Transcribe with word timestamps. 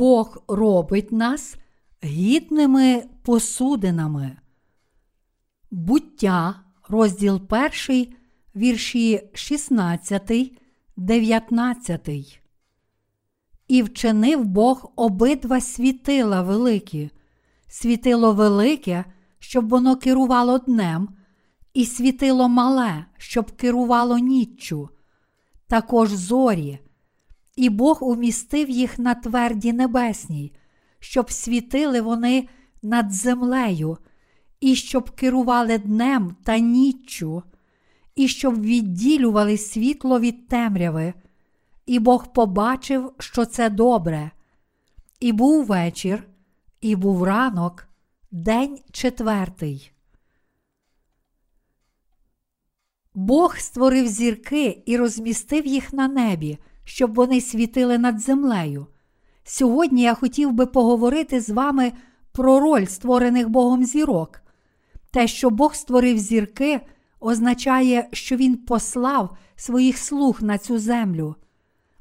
Бог 0.00 0.42
робить 0.48 1.12
нас 1.12 1.56
гідними 2.04 3.04
посудинами. 3.22 4.36
Буття, 5.70 6.54
розділ 6.88 7.40
1, 7.88 8.14
вірші 8.56 9.30
16, 9.34 10.60
19. 10.96 12.08
І 13.68 13.82
вчинив 13.82 14.44
Бог 14.44 14.92
обидва 14.96 15.60
світила 15.60 16.42
великі, 16.42 17.10
світило 17.68 18.32
велике, 18.32 19.04
щоб 19.38 19.68
воно 19.68 19.96
керувало 19.96 20.58
днем, 20.58 21.08
і 21.74 21.86
світило 21.86 22.48
мале, 22.48 23.06
щоб 23.18 23.50
керувало 23.50 24.18
ніччю, 24.18 24.88
також 25.66 26.10
зорі. 26.10 26.78
І 27.60 27.68
Бог 27.68 28.04
умістив 28.04 28.70
їх 28.70 28.98
на 28.98 29.14
тверді 29.14 29.72
небесній, 29.72 30.52
щоб 30.98 31.30
світили 31.30 32.00
вони 32.00 32.48
над 32.82 33.12
землею, 33.12 33.98
і 34.60 34.74
щоб 34.74 35.10
керували 35.10 35.78
днем 35.78 36.36
та 36.44 36.58
ніччю, 36.58 37.42
і 38.14 38.28
щоб 38.28 38.60
відділювали 38.60 39.58
світло 39.58 40.20
від 40.20 40.48
темряви. 40.48 41.14
І 41.86 41.98
Бог 41.98 42.32
побачив, 42.32 43.12
що 43.18 43.44
це 43.44 43.70
добре. 43.70 44.30
І 45.20 45.32
був 45.32 45.66
вечір, 45.66 46.24
і 46.80 46.96
був 46.96 47.24
ранок, 47.24 47.88
день 48.30 48.78
четвертий. 48.92 49.92
Бог 53.14 53.56
створив 53.56 54.08
зірки 54.08 54.82
і 54.86 54.96
розмістив 54.96 55.66
їх 55.66 55.92
на 55.92 56.08
небі, 56.08 56.58
щоб 56.90 57.14
вони 57.14 57.40
світили 57.40 57.98
над 57.98 58.20
землею. 58.20 58.86
Сьогодні 59.44 60.02
я 60.02 60.14
хотів 60.14 60.52
би 60.52 60.66
поговорити 60.66 61.40
з 61.40 61.50
вами 61.50 61.92
про 62.32 62.60
роль 62.60 62.84
створених 62.84 63.48
Богом 63.48 63.84
зірок. 63.84 64.42
Те, 65.10 65.26
що 65.26 65.50
Бог 65.50 65.74
створив 65.74 66.18
зірки, 66.18 66.80
означає, 67.20 68.08
що 68.12 68.36
Він 68.36 68.56
послав 68.56 69.36
своїх 69.56 69.98
слуг 69.98 70.42
на 70.42 70.58
цю 70.58 70.78
землю. 70.78 71.34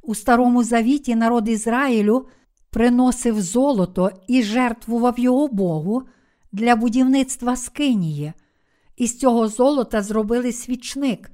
У 0.02 0.16
Старому 0.16 0.64
Завіті 0.64 1.16
народ 1.16 1.50
Ізраїлю 1.50 2.28
приносив 2.70 3.42
золото 3.42 4.12
і 4.28 4.44
жертвував 4.44 5.20
його 5.20 5.48
Богу 5.48 6.04
для 6.52 6.76
будівництва 6.76 7.56
скинії. 7.56 8.34
Із 8.98 9.18
цього 9.18 9.48
золота 9.48 10.02
зробили 10.02 10.52
свічник, 10.52 11.32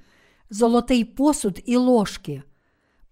золотий 0.50 1.03
посуд 1.06 1.59
і 1.66 1.75
ложки. 1.78 2.44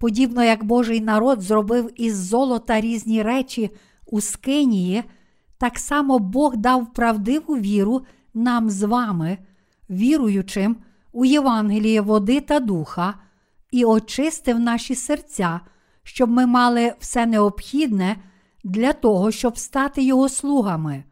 Подібно 0.03 0.43
як 0.43 0.63
Божий 0.63 1.01
народ 1.01 1.41
зробив 1.41 1.91
із 1.95 2.15
золота 2.15 2.81
різні 2.81 3.23
речі 3.23 3.69
у 4.05 4.21
скинії, 4.21 5.03
так 5.57 5.79
само 5.79 6.19
Бог 6.19 6.57
дав 6.57 6.93
правдиву 6.93 7.57
віру 7.57 8.05
нам 8.33 8.69
з 8.69 8.83
вами, 8.83 9.37
віруючим 9.89 10.75
у 11.11 11.25
Євангеліє 11.25 12.01
води 12.01 12.41
та 12.41 12.59
духа, 12.59 13.13
і 13.71 13.85
очистив 13.85 14.59
наші 14.59 14.95
серця, 14.95 15.59
щоб 16.03 16.29
ми 16.29 16.45
мали 16.45 16.93
все 16.99 17.25
необхідне 17.25 18.17
для 18.63 18.93
того, 18.93 19.31
щоб 19.31 19.57
стати 19.57 20.03
Його 20.03 20.29
слугами. 20.29 21.03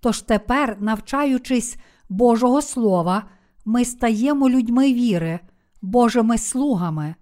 Тож 0.00 0.20
тепер, 0.20 0.76
навчаючись 0.80 1.76
Божого 2.08 2.62
Слова, 2.62 3.24
ми 3.64 3.84
стаємо 3.84 4.50
людьми 4.50 4.92
віри, 4.92 5.40
Божими 5.82 6.38
слугами. 6.38 7.14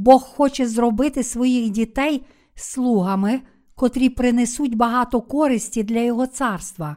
Бог 0.00 0.22
хоче 0.22 0.68
зробити 0.68 1.22
своїх 1.22 1.70
дітей 1.70 2.24
слугами, 2.54 3.40
котрі 3.74 4.08
принесуть 4.08 4.76
багато 4.76 5.20
користі 5.20 5.82
для 5.82 6.00
Його 6.00 6.26
царства. 6.26 6.96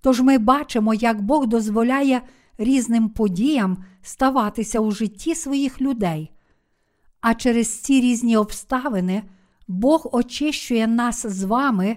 Тож 0.00 0.20
ми 0.20 0.38
бачимо, 0.38 0.94
як 0.94 1.22
Бог 1.22 1.46
дозволяє 1.46 2.22
різним 2.58 3.08
подіям 3.08 3.84
ставатися 4.02 4.80
у 4.80 4.90
житті 4.90 5.34
своїх 5.34 5.80
людей. 5.80 6.30
А 7.20 7.34
через 7.34 7.80
ці 7.80 8.00
різні 8.00 8.36
обставини 8.36 9.22
Бог 9.68 10.08
очищує 10.12 10.86
нас 10.86 11.26
з 11.26 11.42
вами, 11.42 11.96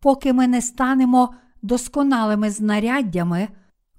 поки 0.00 0.32
ми 0.32 0.48
не 0.48 0.62
станемо 0.62 1.34
досконалими 1.62 2.50
знаряддями, 2.50 3.48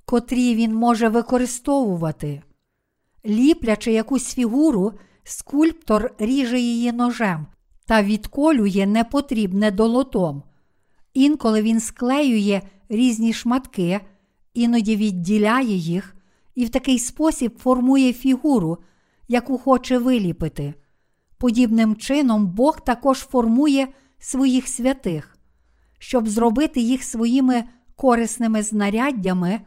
котрі 0.06 0.56
Він 0.56 0.76
може 0.76 1.10
використовувати. 1.10 2.42
Ліплячи 3.26 3.92
якусь 3.92 4.34
фігуру, 4.34 4.94
скульптор 5.30 6.16
ріже 6.20 6.60
її 6.60 6.92
ножем 6.92 7.48
та 7.86 8.04
відколює 8.04 8.86
непотрібне 8.86 9.72
долотом. 9.72 10.44
Інколи 11.14 11.62
він 11.62 11.80
склеює 11.80 12.62
різні 12.90 13.34
шматки, 13.34 14.00
іноді 14.54 14.96
відділяє 14.96 15.76
їх 15.76 16.16
і 16.56 16.66
в 16.66 16.70
такий 16.70 17.00
спосіб 17.00 17.58
формує 17.58 18.14
фігуру, 18.14 18.78
яку 19.28 19.58
хоче 19.58 19.98
виліпити. 19.98 20.74
Подібним 21.38 21.96
чином 21.96 22.48
Бог 22.48 22.82
також 22.82 23.18
формує 23.18 23.88
своїх 24.20 24.68
святих. 24.68 25.38
Щоб 26.00 26.28
зробити 26.28 26.82
їх 26.82 27.04
своїми 27.04 27.64
корисними 27.96 28.64
знаряддями, 28.64 29.62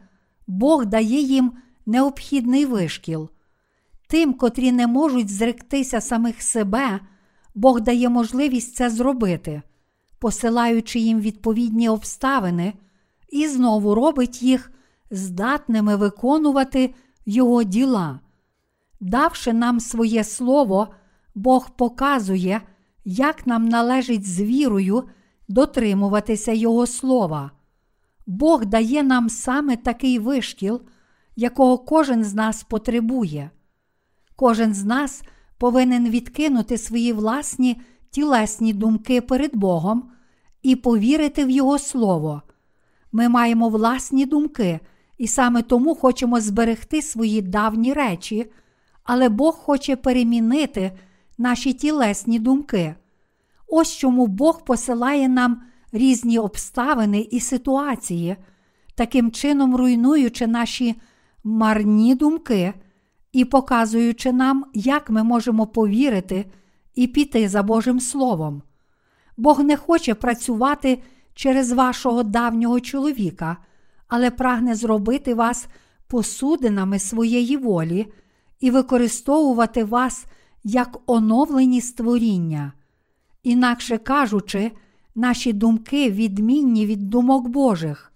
Бог 0.47 0.85
дає 0.85 1.21
їм 1.21 1.51
необхідний 1.85 2.65
вишкіл. 2.65 3.29
Тим, 4.13 4.33
котрі 4.33 4.71
не 4.71 4.87
можуть 4.87 5.29
зректися 5.29 6.01
самих 6.01 6.41
себе, 6.41 6.99
Бог 7.55 7.81
дає 7.81 8.09
можливість 8.09 8.75
це 8.75 8.89
зробити, 8.89 9.61
посилаючи 10.19 10.99
їм 10.99 11.19
відповідні 11.19 11.89
обставини, 11.89 12.73
і 13.29 13.47
знову 13.47 13.95
робить 13.95 14.41
їх 14.41 14.71
здатними 15.11 15.95
виконувати 15.95 16.93
Його 17.25 17.63
діла. 17.63 18.19
Давши 18.99 19.53
нам 19.53 19.79
своє 19.79 20.23
слово, 20.23 20.87
Бог 21.35 21.69
показує, 21.69 22.61
як 23.05 23.47
нам 23.47 23.69
належить 23.69 24.27
з 24.27 24.41
вірою 24.41 25.03
дотримуватися 25.47 26.51
Його 26.51 26.87
слова. 26.87 27.51
Бог 28.27 28.65
дає 28.65 29.03
нам 29.03 29.29
саме 29.29 29.75
такий 29.75 30.19
вишкіл, 30.19 30.81
якого 31.35 31.77
кожен 31.77 32.23
з 32.23 32.33
нас 32.33 32.63
потребує. 32.63 33.51
Кожен 34.35 34.73
з 34.73 34.83
нас 34.83 35.23
повинен 35.57 36.09
відкинути 36.09 36.77
свої 36.77 37.13
власні 37.13 37.81
тілесні 38.11 38.73
думки 38.73 39.21
перед 39.21 39.55
Богом 39.55 40.03
і 40.61 40.75
повірити 40.75 41.45
в 41.45 41.49
Його 41.49 41.79
Слово. 41.79 42.41
Ми 43.11 43.29
маємо 43.29 43.69
власні 43.69 44.25
думки, 44.25 44.79
і 45.17 45.27
саме 45.27 45.61
тому 45.61 45.95
хочемо 45.95 46.39
зберегти 46.39 47.01
свої 47.01 47.41
давні 47.41 47.93
речі, 47.93 48.51
але 49.03 49.29
Бог 49.29 49.55
хоче 49.55 49.95
перемінити 49.95 50.91
наші 51.37 51.73
тілесні 51.73 52.39
думки. 52.39 52.95
Ось 53.67 53.97
чому 53.97 54.27
Бог 54.27 54.65
посилає 54.65 55.29
нам 55.29 55.61
різні 55.91 56.39
обставини 56.39 57.27
і 57.31 57.39
ситуації, 57.39 58.35
таким 58.95 59.31
чином 59.31 59.75
руйнуючи 59.75 60.47
наші 60.47 60.95
марні 61.43 62.15
думки 62.15 62.73
і 63.33 63.45
показуючи 63.45 64.31
нам, 64.31 64.65
як 64.73 65.09
ми 65.09 65.23
можемо 65.23 65.67
повірити 65.67 66.45
і 66.95 67.07
піти 67.07 67.49
за 67.49 67.63
Божим 67.63 67.99
Словом. 67.99 68.61
Бог 69.37 69.59
не 69.59 69.77
хоче 69.77 70.13
працювати 70.13 71.03
через 71.33 71.71
вашого 71.71 72.23
давнього 72.23 72.79
чоловіка, 72.79 73.57
але 74.07 74.31
прагне 74.31 74.75
зробити 74.75 75.33
вас 75.33 75.67
посудинами 76.07 76.99
своєї 76.99 77.57
волі 77.57 78.13
і 78.59 78.71
використовувати 78.71 79.83
вас 79.83 80.25
як 80.63 80.99
оновлені 81.05 81.81
створіння. 81.81 82.73
Інакше 83.43 83.97
кажучи, 83.97 84.71
наші 85.15 85.53
думки 85.53 86.11
відмінні 86.11 86.85
від 86.85 87.09
думок 87.09 87.47
Божих. 87.47 88.13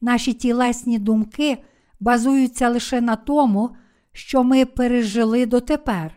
Наші 0.00 0.32
тілесні 0.32 0.98
думки 0.98 1.58
базуються 2.00 2.68
лише 2.68 3.00
на 3.00 3.16
тому, 3.16 3.70
що 4.12 4.44
ми 4.44 4.64
пережили 4.64 5.46
дотепер. 5.46 6.14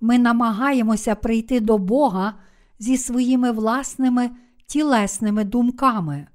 Ми 0.00 0.18
намагаємося 0.18 1.14
прийти 1.14 1.60
до 1.60 1.78
Бога 1.78 2.34
зі 2.78 2.96
своїми 2.96 3.50
власними 3.50 4.30
тілесними 4.66 5.44
думками. 5.44 6.26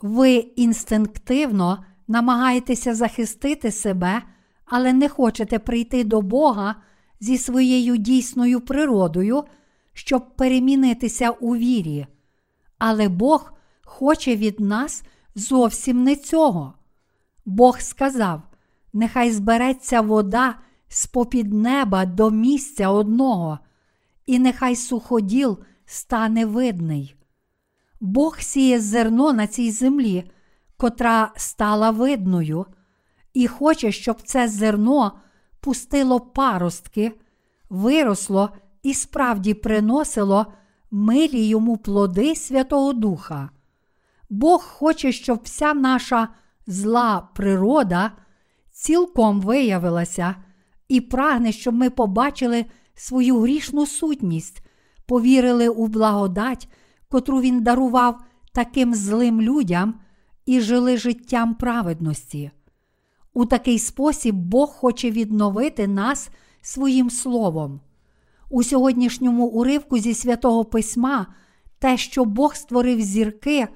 Ви 0.00 0.34
інстинктивно 0.34 1.84
намагаєтеся 2.08 2.94
захистити 2.94 3.70
себе, 3.70 4.22
але 4.64 4.92
не 4.92 5.08
хочете 5.08 5.58
прийти 5.58 6.04
до 6.04 6.22
Бога 6.22 6.74
зі 7.20 7.38
своєю 7.38 7.96
дійсною 7.96 8.60
природою, 8.60 9.44
щоб 9.92 10.36
перемінитися 10.36 11.30
у 11.30 11.56
вірі. 11.56 12.06
Але 12.78 13.08
Бог 13.08 13.52
хоче 13.84 14.36
від 14.36 14.60
нас 14.60 15.02
зовсім 15.34 16.02
не 16.02 16.16
цього. 16.16 16.74
Бог 17.46 17.80
сказав: 17.80 18.42
нехай 18.92 19.30
збереться 19.30 20.00
вода 20.00 20.54
з 20.88 21.06
попід 21.06 21.52
неба 21.52 22.04
до 22.06 22.30
місця 22.30 22.88
одного, 22.88 23.58
і 24.26 24.38
нехай 24.38 24.76
суходіл 24.76 25.58
стане 25.84 26.46
видний. 26.46 27.14
Бог 28.00 28.40
сіє 28.40 28.80
зерно 28.80 29.32
на 29.32 29.46
цій 29.46 29.70
землі, 29.70 30.30
котра 30.76 31.32
стала 31.36 31.90
видною, 31.90 32.66
і 33.34 33.46
хоче, 33.46 33.92
щоб 33.92 34.22
це 34.22 34.48
зерно 34.48 35.12
пустило 35.60 36.20
паростки, 36.20 37.12
виросло 37.70 38.50
і 38.82 38.94
справді 38.94 39.54
приносило 39.54 40.46
милі 40.90 41.46
йому 41.46 41.76
плоди 41.76 42.34
Святого 42.34 42.92
Духа. 42.92 43.50
Бог 44.30 44.62
хоче, 44.62 45.12
щоб 45.12 45.40
вся 45.44 45.74
наша 45.74 46.28
зла 46.66 47.28
природа 47.34 48.12
цілком 48.78 49.40
виявилася 49.40 50.34
і 50.88 51.00
прагне, 51.00 51.52
щоб 51.52 51.74
ми 51.74 51.90
побачили 51.90 52.64
свою 52.94 53.40
грішну 53.40 53.86
сутність, 53.86 54.62
повірили 55.06 55.68
у 55.68 55.86
благодать, 55.86 56.68
котру 57.08 57.40
Він 57.40 57.62
дарував 57.62 58.20
таким 58.52 58.94
злим 58.94 59.42
людям 59.42 59.94
і 60.46 60.60
жили 60.60 60.96
життям 60.96 61.54
праведності. 61.54 62.50
У 63.32 63.46
такий 63.46 63.78
спосіб 63.78 64.34
Бог 64.34 64.70
хоче 64.70 65.10
відновити 65.10 65.86
нас 65.86 66.30
своїм 66.62 67.10
словом. 67.10 67.80
У 68.50 68.62
сьогоднішньому 68.62 69.46
уривку 69.46 69.98
зі 69.98 70.14
святого 70.14 70.64
Письма 70.64 71.26
те, 71.78 71.96
що 71.96 72.24
Бог 72.24 72.54
створив 72.54 73.00
зірки, 73.00 73.68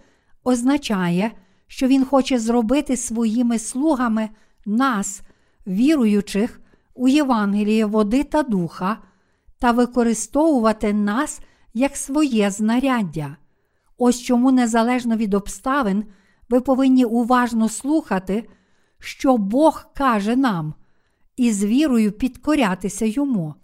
означає, 0.44 1.32
що 1.66 1.86
Він 1.86 2.04
хоче 2.04 2.38
зробити 2.38 2.96
своїми 2.96 3.58
слугами 3.58 4.28
нас, 4.66 5.22
віруючих 5.66 6.60
у 6.94 7.08
Євангеліє 7.08 7.86
води 7.86 8.24
та 8.24 8.42
духа, 8.42 8.98
та 9.58 9.72
використовувати 9.72 10.92
нас 10.92 11.40
як 11.74 11.96
своє 11.96 12.50
знаряддя. 12.50 13.36
Ось 13.98 14.20
чому, 14.20 14.52
незалежно 14.52 15.16
від 15.16 15.34
обставин, 15.34 16.04
ви 16.48 16.60
повинні 16.60 17.04
уважно 17.04 17.68
слухати, 17.68 18.48
що 18.98 19.36
Бог 19.36 19.84
каже 19.94 20.36
нам, 20.36 20.74
і 21.36 21.52
з 21.52 21.64
вірою 21.64 22.12
підкорятися 22.12 23.04
йому. 23.06 23.54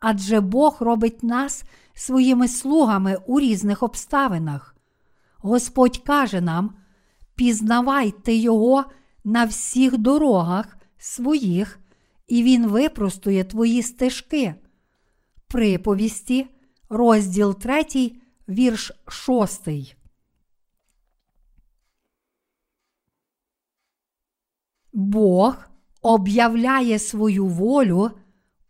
Адже 0.00 0.40
Бог 0.40 0.76
робить 0.80 1.22
нас 1.22 1.64
своїми 1.94 2.48
слугами 2.48 3.18
у 3.26 3.40
різних 3.40 3.82
обставинах. 3.82 4.76
Господь 5.38 5.98
каже 5.98 6.40
нам: 6.40 6.74
пізнавайте 7.34 8.32
Його 8.34 8.84
на 9.24 9.44
всіх 9.44 9.98
дорогах 9.98 10.78
своїх, 10.98 11.80
і 12.26 12.42
Він 12.42 12.66
випростує 12.66 13.44
твої 13.44 13.82
стежки. 13.82 14.54
Приповісті, 15.46 16.46
розділ 16.88 17.58
3, 17.58 18.12
вірш 18.48 18.92
6. 19.08 19.68
Бог 24.92 25.56
об'являє 26.02 26.98
свою 26.98 27.46
волю 27.46 28.10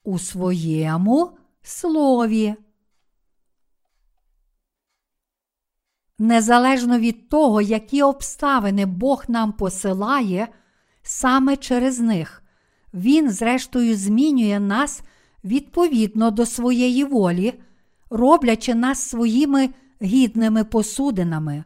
у 0.04 0.18
своєму 0.18 1.38
слові. 1.62 2.54
Незалежно 6.22 6.98
від 6.98 7.28
того, 7.28 7.60
які 7.60 8.02
обставини 8.02 8.86
Бог 8.86 9.24
нам 9.28 9.52
посилає, 9.52 10.48
саме 11.02 11.56
через 11.56 12.00
них 12.00 12.42
Він, 12.94 13.30
зрештою, 13.30 13.96
змінює 13.96 14.60
нас 14.60 15.02
відповідно 15.44 16.30
до 16.30 16.46
своєї 16.46 17.04
волі, 17.04 17.54
роблячи 18.10 18.74
нас 18.74 19.08
своїми 19.08 19.70
гідними 20.02 20.64
посудинами. 20.64 21.64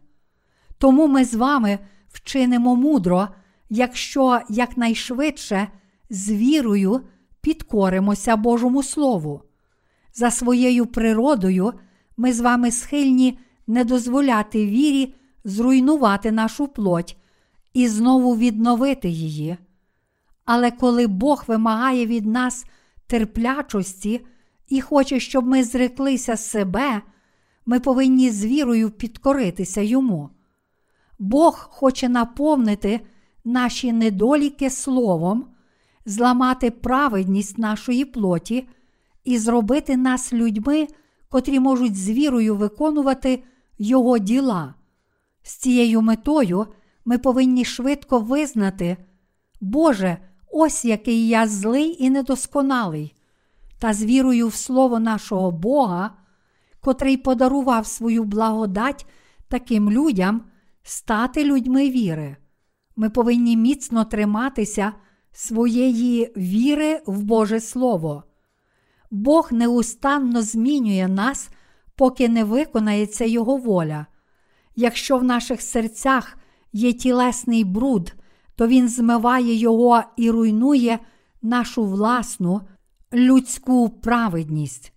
Тому 0.79 1.07
ми 1.07 1.25
з 1.25 1.35
вами 1.35 1.79
вчинимо 2.09 2.77
мудро, 2.77 3.29
якщо 3.71 4.41
якнайшвидше 4.49 5.69
з 6.11 6.31
вірою 6.31 7.01
підкоримося 7.41 8.37
Божому 8.37 8.83
Слову. 8.83 9.43
За 10.15 10.31
своєю 10.31 10.87
природою 10.87 11.73
ми 12.17 12.33
з 12.33 12.41
вами 12.41 12.71
схильні 12.71 13.39
не 13.67 13.85
дозволяти 13.85 14.67
вірі 14.67 15.15
зруйнувати 15.45 16.33
нашу 16.33 16.69
плоть 16.69 17.17
і 17.73 17.89
знову 17.89 18.37
відновити 18.37 19.09
її. 19.09 19.57
Але 20.45 20.71
коли 20.71 21.07
Бог 21.07 21.45
вимагає 21.47 22.07
від 22.07 22.27
нас 22.27 22.65
терплячості 23.07 24.27
і 24.69 24.81
хоче, 24.81 25.21
щоб 25.21 25.47
ми 25.47 25.65
зреклися 25.65 26.37
себе, 26.37 27.03
ми 27.67 27.81
повинні 27.81 28.31
з 28.31 28.45
вірою 28.45 28.91
підкоритися 28.91 29.81
йому. 29.81 30.31
Бог 31.19 31.69
хоче 31.71 32.09
наповнити 32.09 33.01
наші 33.45 33.93
недоліки 33.93 34.71
словом, 34.71 35.47
зламати 36.07 36.71
праведність 36.71 37.59
нашої 37.59 38.05
плоті 38.05 38.69
і 39.25 39.39
зробити 39.39 39.97
нас 39.97 40.33
людьми, 40.33 40.89
котрі 41.29 41.61
можуть 41.61 41.97
з 41.97 42.11
вірою 42.11 42.57
виконувати 42.57 43.43
Його 43.79 44.19
діла. 44.19 44.75
З 45.43 45.57
цією 45.57 46.03
метою 46.03 46.67
ми 47.05 47.19
повинні 47.19 47.65
швидко 47.65 48.21
визнати, 48.21 48.97
Боже, 49.61 50.19
ось 50.53 50.85
який 50.85 51.29
я 51.29 51.49
злий 51.49 52.05
і 52.05 52.11
недосконалий, 52.11 53.15
та 53.79 53.93
з 53.93 54.05
вірою 54.05 54.49
в 54.49 54.55
Слово 54.55 54.99
нашого 54.99 55.51
Бога, 55.51 56.11
котрий 56.81 57.17
подарував 57.17 57.87
свою 57.87 58.25
благодать 58.25 59.07
таким 59.49 59.91
людям, 59.91 60.43
стати 60.83 61.45
людьми 61.45 61.91
віри. 61.91 62.37
Ми 62.97 63.11
повинні 63.11 63.57
міцно 63.57 64.05
триматися 64.05 64.93
своєї 65.33 66.33
віри 66.37 67.03
в 67.07 67.23
Боже 67.23 67.61
Слово. 67.61 68.25
Бог 69.11 69.49
неустанно 69.53 70.43
змінює 70.43 71.09
нас, 71.09 71.51
поки 71.97 72.29
не 72.29 72.45
виконається 72.45 73.25
Його 73.25 73.57
воля. 73.57 74.07
Якщо 74.77 75.19
в 75.19 75.25
наших 75.25 75.63
серцях 75.63 76.37
є 76.73 76.93
тілесний 76.93 77.65
бруд, 77.65 78.15
то 78.57 78.67
Він 78.67 78.89
змиває 78.89 79.55
його 79.55 80.03
і 80.17 80.31
руйнує 80.31 80.99
нашу 81.43 81.85
власну 81.85 82.61
людську 83.13 83.89
праведність. 83.89 84.93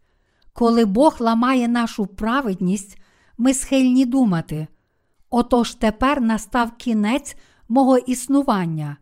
Коли 0.54 0.86
Бог 0.86 1.18
ламає 1.20 1.68
нашу 1.68 2.06
праведність, 2.06 3.02
ми 3.38 3.54
схильні 3.54 4.06
думати. 4.06 4.68
Отож 5.30 5.74
тепер 5.74 6.22
настав 6.22 6.72
кінець 6.78 7.36
мого 7.70 7.98
існування. 7.98 8.98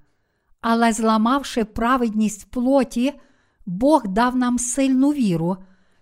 Але 0.61 0.93
зламавши 0.93 1.63
праведність 1.65 2.51
плоті, 2.51 3.13
Бог 3.65 4.07
дав 4.07 4.35
нам 4.35 4.59
сильну 4.59 5.09
віру, 5.09 5.57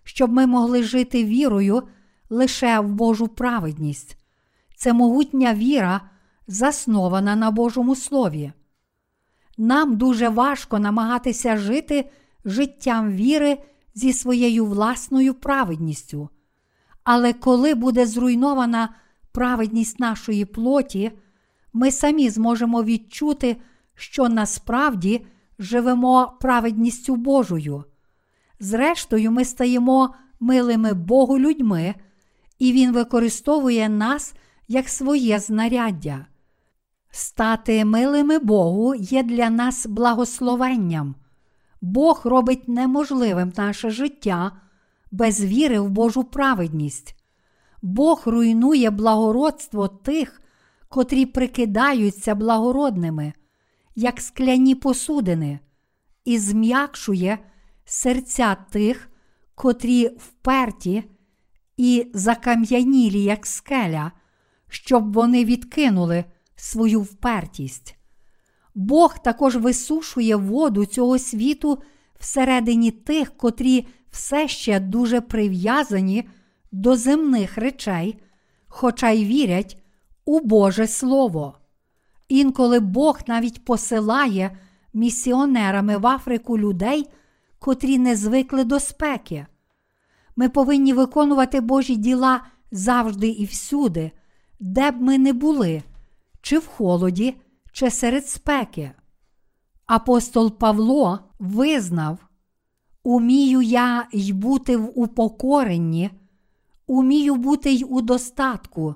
щоб 0.06 0.32
ми 0.32 0.48
могли 0.48 0.84
жити 0.84 1.26
вірою 1.26 1.84
лише 2.30 2.80
в 2.80 2.88
Божу 2.88 3.28
праведність. 3.28 4.18
Це 4.76 4.94
могутня 4.94 5.54
віра, 5.54 6.02
заснована 6.48 7.36
на 7.36 7.52
Божому 7.52 7.96
Слові. 7.96 8.52
Нам 9.58 9.98
дуже 9.98 10.30
важко 10.30 10.80
намагатися 10.80 11.58
жити 11.58 12.10
життям 12.46 13.12
віри 13.12 13.58
зі 13.96 14.14
своєю 14.14 14.66
власною 14.66 15.34
праведністю. 15.34 16.30
Але 17.04 17.34
коли 17.34 17.76
буде 17.76 18.06
зруйнована 18.06 18.90
праведність 19.32 20.00
нашої 20.00 20.46
плоті, 20.46 21.12
ми 21.74 21.92
самі 21.92 22.30
зможемо 22.30 22.84
відчути, 22.84 23.58
що 23.96 24.30
насправді 24.30 25.26
живемо 25.60 26.38
праведністю 26.42 27.16
Божою. 27.16 27.84
Зрештою, 28.60 29.32
ми 29.32 29.46
стаємо 29.46 30.16
милими 30.40 30.94
Богу 30.94 31.40
людьми, 31.40 31.96
і 32.60 32.72
Він 32.72 32.92
використовує 32.92 33.90
нас 33.90 34.34
як 34.68 34.90
своє 34.90 35.40
знаряддя. 35.40 36.26
Стати 37.12 37.86
милими 37.86 38.40
Богу 38.40 38.96
є 38.96 39.24
для 39.24 39.50
нас 39.50 39.86
благословенням. 39.86 41.16
Бог 41.82 42.22
робить 42.24 42.68
неможливим 42.68 43.54
наше 43.58 43.90
життя 43.90 44.52
без 45.12 45.46
віри 45.46 45.80
в 45.80 45.90
Божу 45.90 46.24
праведність. 46.24 47.16
Бог 47.82 48.24
руйнує 48.26 48.90
благородство 48.90 49.88
тих, 49.88 50.42
котрі 50.90 51.26
прикидаються 51.26 52.36
благородними, 52.36 53.34
як 53.96 54.22
скляні 54.22 54.76
посудини, 54.76 55.60
і 56.26 56.40
зм'якшує 56.40 57.40
серця 57.86 58.56
тих, 58.72 59.10
котрі 59.56 60.08
вперті 60.08 61.04
і 61.78 62.12
закам'янілі, 62.14 63.24
як 63.24 63.46
скеля, 63.46 64.12
щоб 64.70 65.14
вони 65.14 65.46
відкинули 65.46 66.26
свою 66.56 67.02
впертість. 67.02 67.96
Бог 68.76 69.20
також 69.20 69.56
висушує 69.56 70.36
воду 70.36 70.86
цього 70.86 71.20
світу 71.20 71.82
всередині 72.20 72.92
тих, 72.92 73.38
котрі 73.38 73.88
все 74.12 74.48
ще 74.48 74.80
дуже 74.80 75.22
прив'язані 75.22 76.30
до 76.72 76.96
земних 76.96 77.58
речей, 77.58 78.20
хоча 78.68 79.10
й 79.10 79.26
вірять 79.26 79.78
у 80.26 80.40
Боже 80.40 80.88
Слово. 80.88 81.58
Інколи 82.30 82.80
Бог 82.80 83.20
навіть 83.28 83.66
посилає 83.66 84.58
місіонерами 84.94 85.98
в 85.98 86.08
Африку 86.08 86.58
людей, 86.58 87.10
котрі 87.66 87.98
не 87.98 88.16
звикли 88.16 88.64
до 88.64 88.80
спеки. 88.80 89.46
Ми 90.36 90.50
повинні 90.50 90.94
виконувати 90.94 91.62
Божі 91.62 91.96
діла 91.96 92.46
завжди 92.72 93.28
і 93.28 93.46
всюди, 93.46 94.12
де 94.60 94.92
б 94.92 95.02
ми 95.02 95.18
не 95.18 95.34
були, 95.34 95.84
чи 96.42 96.58
в 96.58 96.68
холоді, 96.68 97.36
чи 97.72 97.92
серед 97.92 98.28
спеки. 98.28 98.92
Апостол 99.86 100.58
Павло 100.58 101.20
визнав, 101.40 102.18
умію 103.04 103.62
я 103.62 104.08
й 104.14 104.34
бути 104.34 104.78
в 104.78 105.00
упокоренні, 105.00 106.10
умію 106.88 107.36
бути 107.36 107.72
й 107.72 107.86
у 107.90 108.02
достатку. 108.02 108.96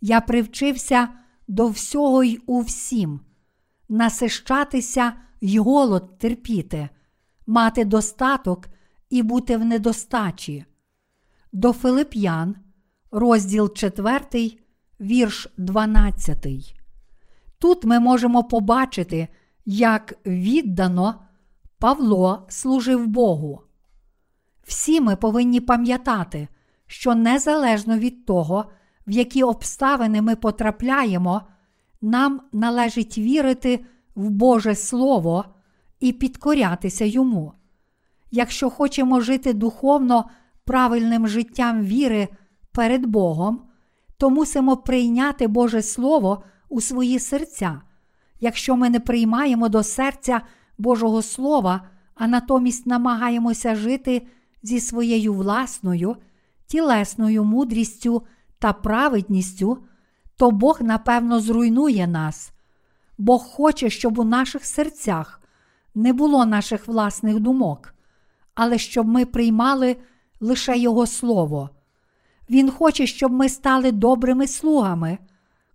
Я 0.00 0.20
привчився 0.20 1.08
до 1.48 1.68
всього 1.68 2.24
й 2.24 2.40
у 2.46 2.60
всім, 2.60 3.20
насищатися 3.88 5.12
й 5.40 5.58
голод 5.58 6.18
терпіти, 6.18 6.88
мати 7.46 7.84
достаток 7.84 8.68
і 9.10 9.22
бути 9.22 9.56
в 9.56 9.64
недостачі. 9.64 10.64
До 11.52 11.72
Филип'ян, 11.72 12.56
розділ 13.10 13.72
4, 13.74 14.20
вірш 15.00 15.48
12. 15.56 16.46
Тут 17.58 17.84
ми 17.84 18.00
можемо 18.00 18.44
побачити, 18.44 19.28
як 19.64 20.14
віддано 20.26 21.22
Павло 21.78 22.46
служив 22.48 23.06
Богу. 23.06 23.62
Всі 24.62 25.00
ми 25.00 25.16
повинні 25.16 25.60
пам'ятати, 25.60 26.48
що 26.86 27.14
незалежно 27.14 27.98
від 27.98 28.26
того, 28.26 28.64
в 29.06 29.10
які 29.10 29.42
обставини 29.42 30.22
ми 30.22 30.36
потрапляємо, 30.36 31.42
нам 32.00 32.40
належить 32.52 33.18
вірити 33.18 33.84
в 34.14 34.30
Боже 34.30 34.74
Слово 34.74 35.44
і 36.00 36.12
підкорятися 36.12 37.04
йому. 37.04 37.52
Якщо 38.30 38.70
хочемо 38.70 39.20
жити 39.20 39.52
духовно 39.52 40.30
правильним 40.64 41.28
життям 41.28 41.82
віри 41.82 42.28
перед 42.72 43.06
Богом, 43.06 43.62
то 44.18 44.30
мусимо 44.30 44.76
прийняти 44.76 45.46
Боже 45.46 45.82
Слово 45.82 46.44
у 46.68 46.80
свої 46.80 47.18
серця. 47.18 47.80
Якщо 48.40 48.76
ми 48.76 48.90
не 48.90 49.00
приймаємо 49.00 49.68
до 49.68 49.82
серця 49.82 50.40
Божого 50.78 51.22
Слова, 51.22 51.88
а 52.14 52.26
натомість 52.26 52.86
намагаємося 52.86 53.74
жити 53.74 54.26
зі 54.62 54.80
своєю 54.80 55.34
власною, 55.34 56.16
тілесною 56.66 57.44
мудрістю 57.44 58.22
та 58.58 58.72
праведністю, 58.72 59.78
то 60.36 60.50
Бог 60.50 60.78
напевно 60.82 61.40
зруйнує 61.40 62.06
нас. 62.06 62.52
Бог 63.18 63.44
хоче, 63.44 63.90
щоб 63.90 64.18
у 64.18 64.24
наших 64.24 64.64
серцях 64.64 65.42
не 65.96 66.12
було 66.12 66.46
наших 66.46 66.88
власних 66.88 67.40
думок, 67.40 67.94
але 68.54 68.78
щоб 68.78 69.06
ми 69.06 69.24
приймали 69.24 69.96
лише 70.40 70.78
Його 70.78 71.06
Слово. 71.06 71.70
Він 72.50 72.70
хоче, 72.70 73.06
щоб 73.06 73.32
ми 73.32 73.48
стали 73.48 73.92
добрими 73.92 74.46
слугами, 74.46 75.18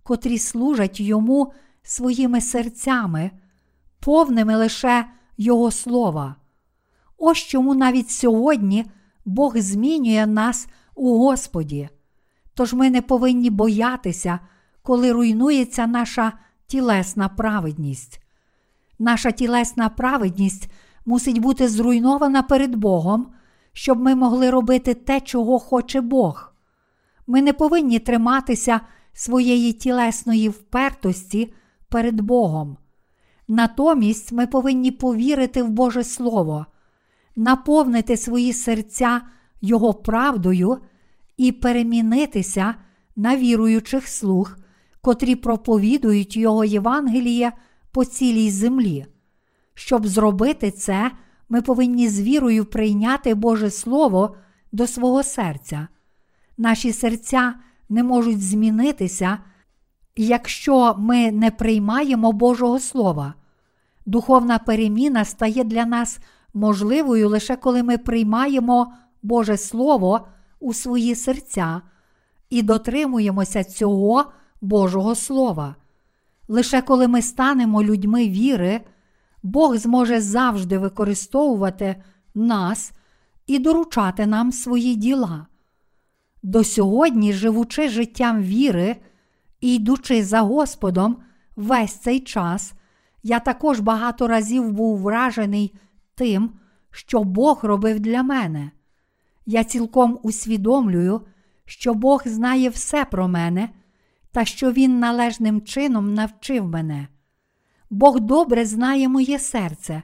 котрі 0.02 0.38
служать 0.38 1.00
йому 1.00 1.52
своїми 1.82 2.40
серцями, 2.40 3.30
повними 4.00 4.56
лише 4.56 5.06
Його 5.36 5.70
слова. 5.70 6.36
Ось 7.18 7.38
чому 7.38 7.74
навіть 7.74 8.10
сьогодні 8.10 8.84
Бог 9.24 9.58
змінює 9.58 10.26
нас 10.26 10.68
у 10.94 11.18
Господі. 11.18 11.88
Тож 12.54 12.72
ми 12.72 12.90
не 12.90 13.02
повинні 13.02 13.50
боятися, 13.50 14.38
коли 14.82 15.12
руйнується 15.12 15.86
наша 15.86 16.32
тілесна 16.66 17.28
праведність. 17.28 18.21
Наша 19.02 19.30
тілесна 19.30 19.88
праведність 19.88 20.70
мусить 21.06 21.38
бути 21.38 21.68
зруйнована 21.68 22.42
перед 22.42 22.74
Богом, 22.74 23.26
щоб 23.72 24.00
ми 24.00 24.14
могли 24.14 24.50
робити 24.50 24.94
те, 24.94 25.20
чого 25.20 25.58
хоче 25.58 26.00
Бог. 26.00 26.52
Ми 27.26 27.42
не 27.42 27.52
повинні 27.52 27.98
триматися 27.98 28.80
своєї 29.12 29.72
тілесної 29.72 30.48
впертості 30.48 31.54
перед 31.88 32.20
Богом. 32.20 32.76
Натомість 33.48 34.32
ми 34.32 34.46
повинні 34.46 34.90
повірити 34.90 35.62
в 35.62 35.68
Боже 35.68 36.04
Слово, 36.04 36.66
наповнити 37.36 38.16
свої 38.16 38.52
серця 38.52 39.20
Його 39.60 39.94
правдою 39.94 40.78
і 41.36 41.52
перемінитися 41.52 42.74
на 43.16 43.36
віруючих 43.36 44.08
слуг, 44.08 44.56
котрі 45.00 45.36
проповідують 45.36 46.36
Його 46.36 46.64
Євангеліє 46.64 47.52
по 47.92 48.04
цілій 48.04 48.50
землі. 48.50 49.06
Щоб 49.74 50.06
зробити 50.06 50.70
це, 50.70 51.10
ми 51.48 51.62
повинні 51.62 52.08
з 52.08 52.20
вірою 52.20 52.64
прийняти 52.64 53.34
Боже 53.34 53.70
Слово 53.70 54.36
до 54.72 54.86
свого 54.86 55.22
серця. 55.22 55.88
Наші 56.58 56.92
серця 56.92 57.54
не 57.88 58.02
можуть 58.02 58.42
змінитися, 58.42 59.38
якщо 60.16 60.94
ми 60.98 61.32
не 61.32 61.50
приймаємо 61.50 62.32
Божого 62.32 62.78
Слова. 62.80 63.34
Духовна 64.06 64.58
переміна 64.58 65.24
стає 65.24 65.64
для 65.64 65.86
нас 65.86 66.18
можливою 66.54 67.28
лише 67.28 67.56
коли 67.56 67.82
ми 67.82 67.98
приймаємо 67.98 68.92
Боже 69.22 69.56
Слово 69.56 70.28
у 70.60 70.74
свої 70.74 71.14
серця 71.14 71.82
і 72.50 72.62
дотримуємося 72.62 73.64
цього 73.64 74.24
Божого 74.60 75.14
Слова. 75.14 75.76
Лише 76.48 76.82
коли 76.82 77.08
ми 77.08 77.22
станемо 77.22 77.82
людьми 77.82 78.28
віри, 78.28 78.80
Бог 79.42 79.76
зможе 79.76 80.20
завжди 80.20 80.78
використовувати 80.78 82.02
нас 82.34 82.92
і 83.46 83.58
доручати 83.58 84.26
нам 84.26 84.52
свої 84.52 84.96
діла. 84.96 85.46
До 86.42 86.64
сьогодні, 86.64 87.32
живучи 87.32 87.88
життям 87.88 88.42
віри 88.42 88.96
і 89.60 89.74
йдучи 89.74 90.24
за 90.24 90.40
Господом 90.40 91.16
весь 91.56 91.92
цей 91.92 92.20
час, 92.20 92.72
я 93.22 93.40
також 93.40 93.80
багато 93.80 94.28
разів 94.28 94.72
був 94.72 94.98
вражений 94.98 95.74
тим, 96.14 96.50
що 96.90 97.24
Бог 97.24 97.60
робив 97.62 98.00
для 98.00 98.22
мене. 98.22 98.70
Я 99.46 99.64
цілком 99.64 100.18
усвідомлюю, 100.22 101.20
що 101.64 101.94
Бог 101.94 102.22
знає 102.26 102.68
все 102.68 103.04
про 103.04 103.28
мене 103.28 103.68
та 104.32 104.44
що 104.44 104.72
Він 104.72 104.98
належним 104.98 105.62
чином 105.62 106.14
навчив 106.14 106.68
мене. 106.68 107.08
Бог 107.90 108.20
добре 108.20 108.64
знає 108.66 109.08
моє 109.08 109.38
серце, 109.38 110.02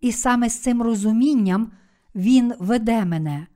і 0.00 0.12
саме 0.12 0.48
з 0.48 0.62
цим 0.62 0.82
розумінням 0.82 1.72
Він 2.14 2.52
веде 2.58 3.04
мене. 3.04 3.46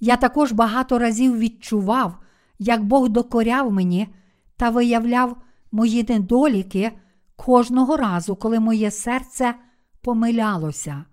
Я 0.00 0.16
також 0.16 0.52
багато 0.52 0.98
разів 0.98 1.38
відчував, 1.38 2.18
як 2.58 2.84
Бог 2.84 3.08
докоряв 3.08 3.72
мені 3.72 4.08
та 4.56 4.70
виявляв 4.70 5.36
мої 5.72 6.06
недоліки 6.08 6.92
кожного 7.36 7.96
разу, 7.96 8.36
коли 8.36 8.60
моє 8.60 8.90
серце 8.90 9.54
помилялося. 10.00 11.04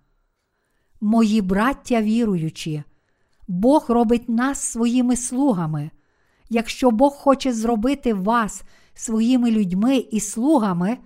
Мої 1.01 1.41
браття 1.41 2.01
віруючі, 2.01 2.83
Бог 3.47 3.85
робить 3.89 4.29
нас 4.29 4.59
своїми 4.59 5.15
слугами. 5.15 5.91
Якщо 6.49 6.91
Бог 6.91 7.13
хоче 7.13 7.53
зробити 7.53 8.13
вас 8.13 8.63
своїми 8.93 9.51
людьми 9.51 9.97
і 9.97 10.19
слугами, 10.19 10.97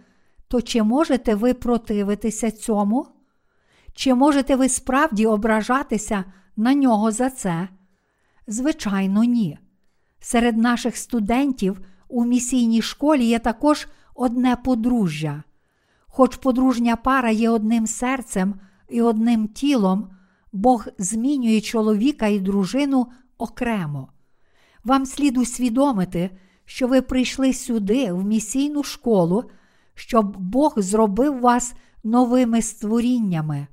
то 0.47 0.61
чи 0.61 0.83
можете 0.83 1.35
ви 1.35 1.53
противитися 1.53 2.51
цьому? 2.51 3.07
Чи 3.93 4.13
можете 4.13 4.55
ви 4.55 4.69
справді 4.69 5.25
ображатися 5.25 6.23
на 6.57 6.73
нього 6.73 7.11
за 7.11 7.29
це? 7.29 7.67
Звичайно, 8.47 9.23
ні. 9.23 9.57
Серед 10.19 10.57
наших 10.57 10.97
студентів 10.97 11.81
у 12.07 12.25
місійній 12.25 12.81
школі 12.81 13.25
є 13.25 13.39
також 13.39 13.87
одне 14.15 14.55
подружжя. 14.55 15.43
Хоч 16.07 16.35
подружня 16.35 16.95
пара 16.95 17.29
є 17.29 17.49
одним 17.49 17.87
серцем 17.87 18.55
і 18.89 19.01
одним 19.01 19.47
тілом, 19.47 20.09
Бог 20.51 20.87
змінює 20.97 21.61
чоловіка 21.61 22.27
і 22.27 22.39
дружину 22.39 23.07
окремо. 23.37 24.09
Вам 24.89 25.05
слід 25.05 25.37
усвідомити, 25.37 26.29
що 26.65 26.87
ви 26.87 27.01
прийшли 27.01 27.53
сюди, 27.53 28.13
в 28.13 28.25
місійну 28.25 28.83
школу, 28.83 29.43
щоб 29.95 30.37
Бог 30.37 30.73
зробив 30.77 31.39
вас 31.39 31.73
новими 32.03 32.61
створіннями. 32.61 33.67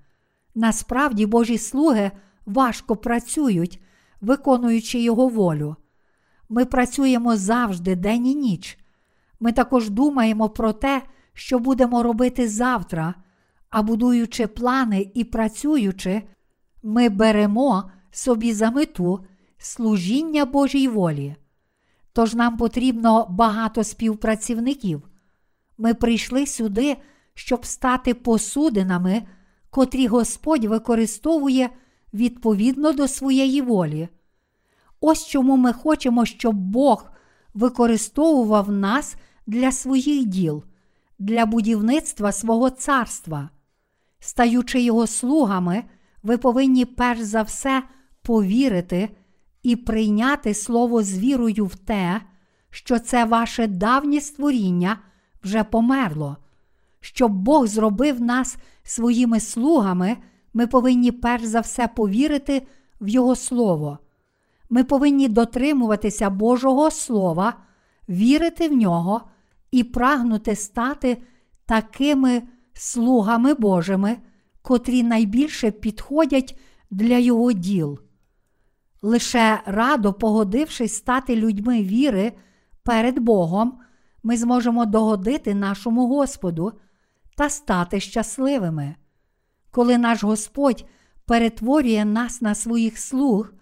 Насправді, 0.54 1.26
Божі 1.26 1.58
слуги 1.58 2.10
важко 2.46 2.96
працюють, 2.96 3.82
виконуючи 4.20 5.00
Його 5.00 5.28
волю. 5.28 5.76
Ми 6.48 6.64
працюємо 6.64 7.36
завжди, 7.36 7.96
день 7.96 8.26
і 8.26 8.34
ніч. 8.34 8.78
Ми 9.40 9.52
також 9.52 9.90
думаємо 9.90 10.48
про 10.48 10.72
те, 10.72 11.02
що 11.32 11.58
будемо 11.58 12.02
робити 12.02 12.48
завтра, 12.48 13.14
а 13.70 13.82
будуючи 13.82 14.46
плани 14.46 15.10
і 15.14 15.24
працюючи, 15.24 16.22
ми 16.82 17.08
беремо 17.08 17.90
собі 18.10 18.52
за 18.52 18.70
мету 18.70 19.26
служіння 19.58 20.44
Божій 20.44 20.88
волі. 20.88 21.36
Тож 22.12 22.34
нам 22.34 22.56
потрібно 22.56 23.26
багато 23.30 23.84
співпрацівників. 23.84 25.02
Ми 25.78 25.94
прийшли 25.94 26.46
сюди, 26.46 26.96
щоб 27.34 27.66
стати 27.66 28.14
посудинами, 28.14 29.22
котрі 29.70 30.06
Господь 30.06 30.64
використовує 30.64 31.70
відповідно 32.14 32.92
до 32.92 33.08
своєї 33.08 33.60
волі. 33.60 34.08
Ось 35.00 35.26
чому 35.26 35.56
ми 35.56 35.72
хочемо, 35.72 36.24
щоб 36.24 36.54
Бог 36.56 37.10
використовував 37.54 38.72
нас 38.72 39.16
для 39.46 39.72
своїх 39.72 40.24
діл, 40.24 40.64
для 41.18 41.46
будівництва 41.46 42.32
свого 42.32 42.70
царства. 42.70 43.50
Стаючи 44.18 44.80
його 44.80 45.06
слугами, 45.06 45.84
ви 46.22 46.38
повинні 46.38 46.84
перш 46.84 47.20
за 47.20 47.42
все 47.42 47.82
повірити 48.22 49.08
і 49.66 49.76
прийняти 49.76 50.54
слово 50.54 51.02
з 51.02 51.18
вірою 51.18 51.66
в 51.66 51.74
те, 51.74 52.20
що 52.70 52.98
це 52.98 53.24
ваше 53.24 53.66
давнє 53.66 54.20
створіння 54.20 54.98
вже 55.44 55.64
померло. 55.64 56.36
Щоб 57.00 57.32
Бог 57.32 57.66
зробив 57.66 58.20
нас 58.20 58.56
своїми 58.82 59.40
слугами, 59.40 60.16
ми 60.54 60.66
повинні 60.66 61.12
перш 61.12 61.44
за 61.44 61.60
все 61.60 61.88
повірити 61.88 62.66
в 63.00 63.08
Його 63.08 63.36
Слово. 63.36 63.98
Ми 64.70 64.84
повинні 64.84 65.28
дотримуватися 65.28 66.30
Божого 66.30 66.90
Слова, 66.90 67.56
вірити 68.08 68.68
в 68.68 68.72
нього 68.72 69.20
і 69.70 69.84
прагнути 69.84 70.56
стати 70.56 71.22
такими 71.66 72.42
слугами 72.72 73.54
Божими, 73.54 74.16
котрі 74.62 75.02
найбільше 75.02 75.70
підходять 75.70 76.58
для 76.90 77.18
Його 77.18 77.52
діл. 77.52 77.98
Лише 79.06 79.60
радо 79.66 80.12
погодившись 80.12 80.94
стати 80.94 81.36
людьми 81.36 81.82
віри 81.82 82.32
перед 82.82 83.18
Богом, 83.18 83.78
ми 84.22 84.36
зможемо 84.36 84.86
догодити 84.86 85.54
нашому 85.54 86.06
Господу 86.06 86.72
та 87.36 87.50
стати 87.50 88.00
щасливими. 88.00 88.94
Коли 89.70 89.98
наш 89.98 90.24
Господь 90.24 90.84
перетворює 91.26 92.04
нас 92.04 92.42
на 92.42 92.54
своїх 92.54 92.98
слуг, 92.98 93.52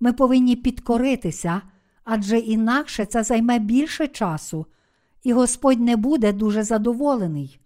ми 0.00 0.12
повинні 0.12 0.56
підкоритися, 0.56 1.62
адже 2.04 2.38
інакше 2.38 3.04
це 3.04 3.22
займе 3.22 3.58
більше 3.58 4.06
часу, 4.06 4.66
і 5.22 5.32
Господь 5.32 5.80
не 5.80 5.96
буде 5.96 6.32
дуже 6.32 6.62
задоволений. 6.62 7.60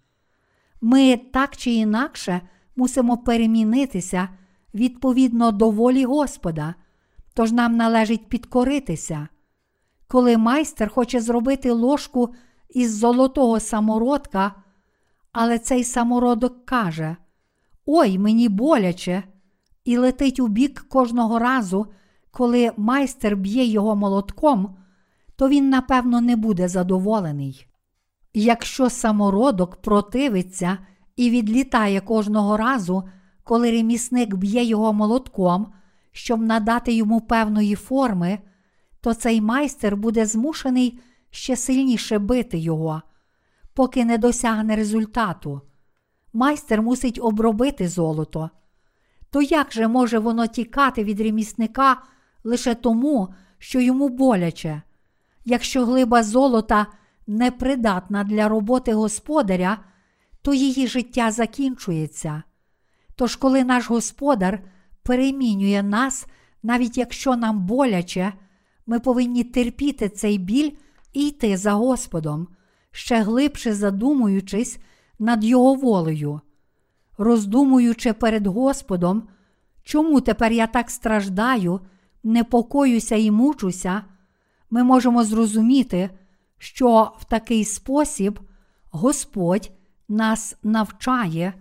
Ми 0.80 1.16
так 1.16 1.56
чи 1.56 1.70
інакше 1.70 2.40
мусимо 2.76 3.18
перемінитися 3.18 4.28
відповідно 4.74 5.52
до 5.52 5.70
волі 5.70 6.04
Господа, 6.04 6.74
тож 7.34 7.52
нам 7.52 7.76
належить 7.76 8.28
підкоритися. 8.28 9.28
Коли 10.08 10.36
майстер 10.36 10.88
хоче 10.90 11.20
зробити 11.20 11.70
ложку 11.70 12.34
із 12.68 12.96
золотого 12.96 13.60
самородка, 13.60 14.54
але 15.32 15.58
цей 15.58 15.84
самородок 15.84 16.66
каже: 16.66 17.16
Ой, 17.86 18.18
мені 18.18 18.48
боляче, 18.48 19.22
і 19.84 19.96
летить 19.98 20.40
у 20.40 20.48
бік 20.48 20.86
кожного 20.88 21.38
разу, 21.38 21.86
коли 22.30 22.72
майстер 22.76 23.36
б'є 23.36 23.64
його 23.64 23.96
молотком, 23.96 24.76
то 25.36 25.48
він, 25.48 25.68
напевно, 25.68 26.20
не 26.20 26.36
буде 26.36 26.68
задоволений. 26.68 27.66
Якщо 28.34 28.90
самородок 28.90 29.76
противиться 29.76 30.78
і 31.16 31.30
відлітає 31.30 32.00
кожного 32.00 32.56
разу, 32.56 33.04
коли 33.44 33.70
ремісник 33.70 34.34
б'є 34.34 34.64
його 34.64 34.92
молотком, 34.92 35.72
щоб 36.14 36.42
надати 36.42 36.92
йому 36.92 37.20
певної 37.20 37.74
форми, 37.74 38.38
то 39.00 39.14
цей 39.14 39.40
майстер 39.40 39.96
буде 39.96 40.26
змушений 40.26 41.00
ще 41.30 41.56
сильніше 41.56 42.18
бити 42.18 42.58
його, 42.58 43.02
поки 43.74 44.04
не 44.04 44.18
досягне 44.18 44.76
результату. 44.76 45.60
Майстер 46.32 46.82
мусить 46.82 47.18
обробити 47.22 47.88
золото. 47.88 48.50
То 49.30 49.42
як 49.42 49.72
же 49.72 49.88
може 49.88 50.18
воно 50.18 50.46
тікати 50.46 51.04
від 51.04 51.20
ремісника 51.20 52.02
лише 52.44 52.74
тому, 52.74 53.34
що 53.58 53.80
йому 53.80 54.08
боляче? 54.08 54.82
Якщо 55.44 55.84
глиба 55.84 56.22
золота 56.22 56.86
непридатна 57.26 58.24
для 58.24 58.48
роботи 58.48 58.94
господаря, 58.94 59.78
то 60.42 60.54
її 60.54 60.86
життя 60.86 61.30
закінчується. 61.30 62.42
Тож, 63.16 63.36
коли 63.36 63.64
наш 63.64 63.90
господар 63.90 64.62
перемінює 65.04 65.82
нас, 65.82 66.26
навіть 66.62 66.98
якщо 66.98 67.36
нам 67.36 67.66
боляче, 67.66 68.32
ми 68.86 69.00
повинні 69.00 69.44
терпіти 69.44 70.08
цей 70.08 70.38
біль 70.38 70.70
і 71.12 71.28
йти 71.28 71.56
за 71.56 71.72
Господом, 71.72 72.48
ще 72.90 73.22
глибше 73.22 73.74
задумуючись 73.74 74.78
над 75.18 75.44
Його 75.44 75.74
волею, 75.74 76.40
роздумуючи 77.18 78.12
перед 78.12 78.46
Господом, 78.46 79.28
чому 79.82 80.20
тепер 80.20 80.52
я 80.52 80.66
так 80.66 80.90
страждаю, 80.90 81.80
непокоюся 82.22 83.16
і 83.16 83.30
мучуся, 83.30 84.02
ми 84.70 84.84
можемо 84.84 85.24
зрозуміти, 85.24 86.10
що 86.58 87.12
в 87.18 87.24
такий 87.24 87.64
спосіб 87.64 88.40
Господь 88.90 89.70
нас 90.08 90.56
навчає 90.62 91.54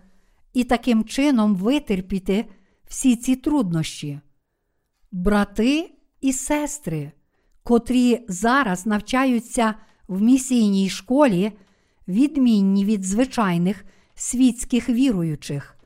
і 0.53 0.63
таким 0.63 1.03
чином 1.03 1.55
витерпіти 1.55 2.45
всі 2.93 3.15
ці 3.15 3.35
труднощі. 3.35 4.19
Брати 5.11 5.91
і 6.21 6.33
сестри, 6.33 7.11
котрі 7.63 8.25
зараз 8.27 8.85
навчаються 8.85 9.75
в 10.07 10.21
місійній 10.21 10.89
школі, 10.89 11.51
відмінні 12.07 12.85
від 12.85 13.03
звичайних 13.03 13.85
світських 14.15 14.89
віруючих, 14.89 15.77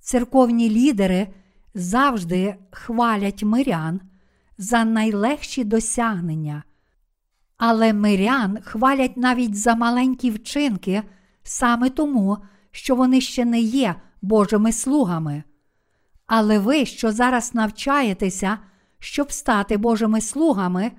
церковні 0.00 0.70
лідери 0.70 1.28
завжди 1.74 2.56
хвалять 2.70 3.42
мирян 3.42 4.00
за 4.58 4.84
найлегші 4.84 5.64
досягнення. 5.64 6.62
Але 7.56 7.92
мирян 7.92 8.58
хвалять 8.62 9.16
навіть 9.16 9.56
за 9.56 9.74
маленькі 9.74 10.30
вчинки 10.30 11.02
саме 11.42 11.90
тому, 11.90 12.38
що 12.70 12.96
вони 12.96 13.20
ще 13.20 13.44
не 13.44 13.60
є 13.60 13.94
Божими 14.22 14.72
слугами. 14.72 15.42
Але 16.28 16.58
ви, 16.58 16.86
що 16.86 17.12
зараз 17.12 17.54
навчаєтеся, 17.54 18.58
щоб 18.98 19.32
стати 19.32 19.76
Божими 19.76 20.20
слугами, 20.20 20.92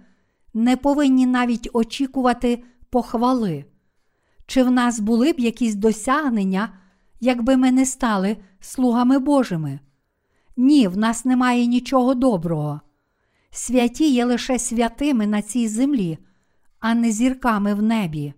не 0.53 0.77
повинні 0.77 1.25
навіть 1.25 1.69
очікувати 1.73 2.63
похвали. 2.89 3.65
Чи 4.45 4.63
в 4.63 4.71
нас 4.71 4.99
були 4.99 5.33
б 5.33 5.39
якісь 5.39 5.75
досягнення, 5.75 6.69
якби 7.19 7.57
ми 7.57 7.71
не 7.71 7.85
стали 7.85 8.37
слугами 8.59 9.19
Божими? 9.19 9.79
Ні, 10.57 10.87
в 10.87 10.97
нас 10.97 11.25
немає 11.25 11.65
нічого 11.65 12.15
доброго. 12.15 12.81
Святі 13.51 14.09
є 14.11 14.25
лише 14.25 14.59
святими 14.59 15.27
на 15.27 15.41
цій 15.41 15.67
землі, 15.67 16.17
а 16.79 16.93
не 16.93 17.11
зірками 17.11 17.73
в 17.73 17.81
небі. 17.81 18.33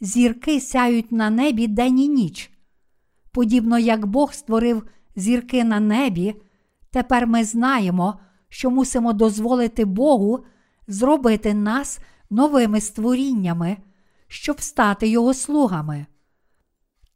Зірки 0.00 0.60
сяють 0.60 1.12
на 1.12 1.30
небі 1.30 1.66
день 1.66 1.98
і 1.98 2.08
ніч. 2.08 2.50
Подібно 3.32 3.78
як 3.78 4.06
Бог 4.06 4.32
створив 4.32 4.82
зірки 5.20 5.64
на 5.64 5.80
небі, 5.80 6.34
тепер 6.90 7.26
ми 7.26 7.44
знаємо, 7.44 8.20
що 8.48 8.70
мусимо 8.70 9.12
дозволити 9.12 9.84
Богу 9.84 10.44
зробити 10.86 11.54
нас 11.54 11.98
новими 12.30 12.80
створіннями, 12.80 13.76
щоб 14.28 14.60
стати 14.60 15.08
Його 15.08 15.34
слугами. 15.34 16.06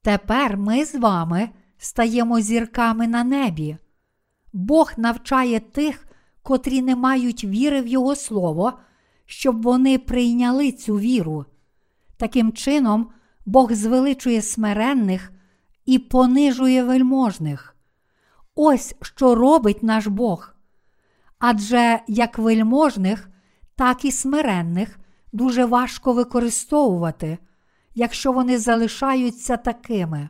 Тепер 0.02 0.56
ми 0.56 0.84
з 0.84 0.94
вами 0.94 1.48
стаємо 1.78 2.40
зірками 2.40 3.06
на 3.06 3.24
небі. 3.24 3.76
Бог 4.52 4.92
навчає 4.96 5.60
тих, 5.60 6.06
котрі 6.42 6.82
не 6.82 6.96
мають 6.96 7.44
віри 7.44 7.80
в 7.80 7.86
Його 7.86 8.16
Слово, 8.16 8.72
щоб 9.26 9.62
вони 9.62 9.98
прийняли 9.98 10.72
цю 10.72 10.98
віру. 10.98 11.44
Таким 12.16 12.52
чином, 12.52 13.10
Бог 13.46 13.72
звеличує 13.72 14.42
смиренних 14.42 15.32
і 15.86 15.98
понижує 15.98 16.84
вельможних. 16.84 17.73
Ось 18.54 18.94
що 19.02 19.34
робить 19.34 19.82
наш 19.82 20.06
Бог. 20.06 20.54
Адже 21.38 22.00
як 22.08 22.38
вельможних, 22.38 23.28
так 23.76 24.04
і 24.04 24.12
смиренних 24.12 24.98
дуже 25.32 25.64
важко 25.64 26.12
використовувати, 26.12 27.38
якщо 27.94 28.32
вони 28.32 28.58
залишаються 28.58 29.56
такими. 29.56 30.28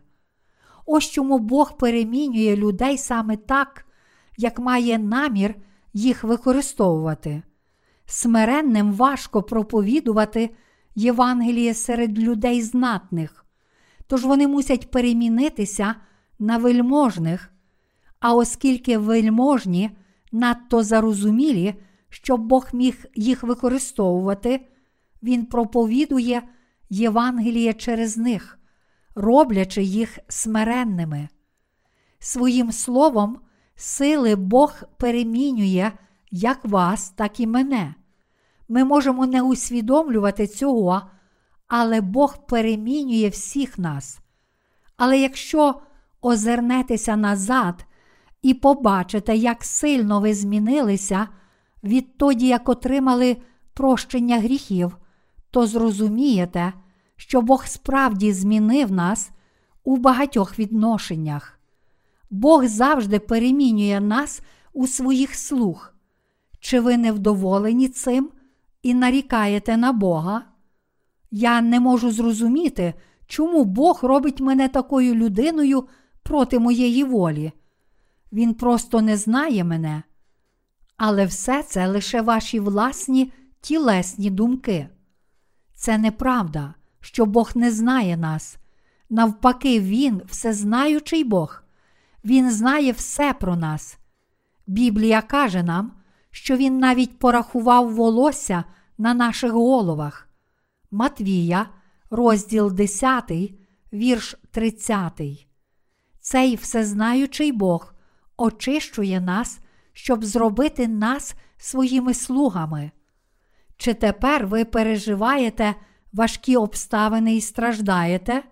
Ось 0.87 1.10
чому 1.10 1.38
Бог 1.38 1.76
перемінює 1.76 2.56
людей 2.56 2.98
саме 2.98 3.37
так, 3.37 3.87
як 4.37 4.58
має 4.58 4.98
намір 4.98 5.54
їх 5.92 6.24
використовувати. 6.24 7.42
Смиренним 8.06 8.92
важко 8.92 9.42
проповідувати 9.42 10.50
Євангеліє 10.94 11.74
серед 11.74 12.18
людей 12.18 12.62
знатних, 12.62 13.44
тож 14.06 14.24
вони 14.24 14.48
мусять 14.48 14.90
перемінитися 14.90 15.94
на 16.38 16.58
вельможних, 16.58 17.53
а 18.24 18.34
оскільки 18.34 18.98
вельможні 18.98 19.90
надто 20.32 20.82
зарозумілі, 20.82 21.74
щоб 22.08 22.40
Бог 22.40 22.68
міг 22.72 23.04
їх 23.14 23.42
використовувати, 23.42 24.68
Він 25.22 25.46
проповідує 25.46 26.42
Євангеліє 26.90 27.72
через 27.72 28.16
них, 28.16 28.58
роблячи 29.14 29.82
їх 29.82 30.18
смиренними. 30.28 31.28
Своїм 32.18 32.72
словом, 32.72 33.38
сили 33.74 34.37
Бог 34.37 34.82
перемінює 34.96 35.92
як 36.30 36.64
вас, 36.64 37.10
так 37.10 37.40
і 37.40 37.46
мене. 37.46 37.94
Ми 38.68 38.84
можемо 38.84 39.26
не 39.26 39.42
усвідомлювати 39.42 40.46
цього, 40.46 41.02
але 41.68 42.00
Бог 42.00 42.46
перемінює 42.46 43.28
всіх 43.28 43.78
нас. 43.78 44.18
Але 44.96 45.18
якщо 45.18 45.74
озирнетеся 46.22 47.16
назад 47.16 47.87
і 48.44 48.54
побачите, 48.54 49.37
як 49.37 49.64
сильно 49.64 50.20
ви 50.20 50.35
змінилися 50.35 51.28
відтоді, 51.85 52.46
як 52.46 52.68
отримали 52.68 53.37
прощення 53.74 54.40
гріхів, 54.40 54.96
то 55.50 55.66
зрозумієте, 55.66 56.72
що 57.16 57.42
Бог 57.42 57.66
справді 57.66 58.33
змінив 58.33 58.92
нас 58.92 59.30
у 59.85 59.96
багатьох 59.96 60.59
відношеннях. 60.59 61.59
Бог 62.30 62.66
завжди 62.66 63.18
перемінює 63.18 64.00
нас 64.00 64.42
у 64.72 64.87
своїх 64.87 65.35
слух. 65.35 65.94
Чи 66.61 66.80
ви 66.80 66.96
не 66.96 67.12
вдоволені 67.12 67.88
цим 67.88 68.30
і 68.83 68.94
нарікаєте 68.94 69.76
на 69.76 69.92
Бога? 69.92 70.42
Я 71.30 71.61
не 71.61 71.80
можу 71.80 72.11
зрозуміти, 72.11 72.94
чому 73.26 73.64
Бог 73.64 74.00
робить 74.02 74.40
мене 74.40 74.68
такою 74.68 75.14
людиною 75.14 75.85
проти 76.22 76.59
моєї 76.59 77.04
волі. 77.04 77.52
Він 78.35 78.55
просто 78.55 79.03
не 79.03 79.16
знає 79.16 79.64
мене. 79.64 80.03
Але 80.97 81.27
все 81.27 81.62
це 81.62 81.87
лише 81.87 82.23
ваші 82.23 82.61
власні 82.61 83.33
тілесні 83.61 84.31
думки. 84.31 84.88
Це 85.75 85.99
неправда, 85.99 86.75
що 87.01 87.27
Бог 87.27 87.53
не 87.55 87.70
знає 87.70 88.16
нас. 88.16 88.57
Навпаки, 89.11 89.81
Він 89.81 90.23
всезнаючий 90.27 91.25
Бог. 91.25 91.62
Він 92.25 92.51
знає 92.51 92.92
все 92.92 93.33
про 93.33 93.57
нас. 93.57 93.99
Біблія 94.66 95.23
каже 95.23 95.62
нам, 95.62 95.92
що 96.31 96.57
Він 96.57 96.79
навіть 96.79 97.18
порахував 97.18 97.94
волосся 97.94 98.64
на 98.99 99.14
наших 99.14 99.53
головах. 99.53 100.29
Матвія, 100.90 101.66
розділ 102.11 102.73
10, 102.73 103.33
вірш 103.92 104.37
30. 104.51 105.20
Цей 106.20 106.57
всезнаючий 106.57 107.53
Бог 107.53 107.93
очищує 108.37 109.20
нас, 109.20 109.61
щоб 109.92 110.25
зробити 110.25 110.88
нас 110.88 111.35
своїми 111.57 112.14
слугами. 112.14 112.90
Чи 113.77 113.94
тепер 113.94 114.47
ви 114.47 114.64
переживаєте 114.64 115.75
важкі 116.12 116.57
обставини 116.57 117.37
і 117.37 117.40
страждаєте? 117.40 118.42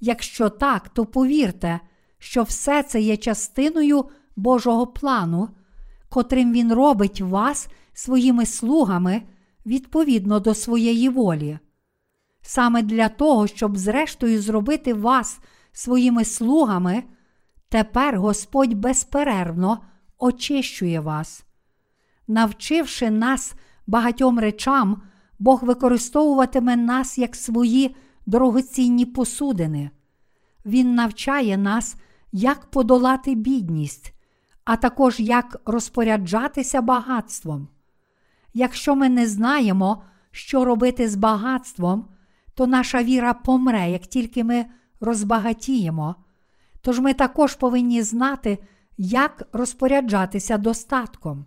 Якщо 0.00 0.48
так, 0.48 0.88
то 0.88 1.06
повірте, 1.06 1.80
що 2.18 2.42
все 2.42 2.82
це 2.82 3.00
є 3.00 3.16
частиною 3.16 4.04
Божого 4.36 4.86
плану, 4.86 5.48
котрим 6.08 6.52
Він 6.52 6.72
робить 6.72 7.20
вас 7.20 7.68
своїми 7.92 8.46
слугами 8.46 9.22
відповідно 9.66 10.40
до 10.40 10.54
своєї 10.54 11.08
волі. 11.08 11.58
Саме 12.42 12.82
для 12.82 13.08
того, 13.08 13.46
щоб 13.46 13.76
зрештою 13.76 14.42
зробити 14.42 14.94
вас 14.94 15.40
своїми 15.72 16.24
слугами, 16.24 17.02
тепер 17.72 18.18
Господь 18.18 18.74
безперервно 18.74 19.78
очищує 20.18 21.00
вас. 21.00 21.44
Навчивши 22.28 23.10
нас 23.10 23.54
багатьом 23.86 24.38
речам, 24.38 25.02
Бог 25.38 25.64
використовуватиме 25.64 26.76
нас 26.76 27.18
як 27.18 27.36
свої 27.36 27.96
дорогоцінні 28.26 29.06
посудини. 29.06 29.90
Він 30.66 30.94
навчає 30.94 31.56
нас, 31.56 31.96
як 32.32 32.70
подолати 32.70 33.34
бідність, 33.34 34.14
а 34.64 34.76
також 34.76 35.20
як 35.20 35.56
розпоряджатися 35.64 36.82
багатством. 36.82 37.68
Якщо 38.54 38.96
ми 38.96 39.08
не 39.08 39.26
знаємо, 39.26 40.02
що 40.30 40.64
робити 40.64 41.08
з 41.08 41.16
багатством, 41.16 42.08
то 42.54 42.66
наша 42.66 43.02
віра 43.02 43.34
помре, 43.34 43.90
як 43.90 44.02
тільки 44.02 44.44
ми 44.44 44.66
розбагатіємо. 45.00 46.16
Тож 46.82 47.00
ми 47.00 47.14
також 47.14 47.54
повинні 47.54 48.02
знати, 48.02 48.58
як 48.96 49.48
розпоряджатися 49.52 50.58
достатком. 50.58 51.44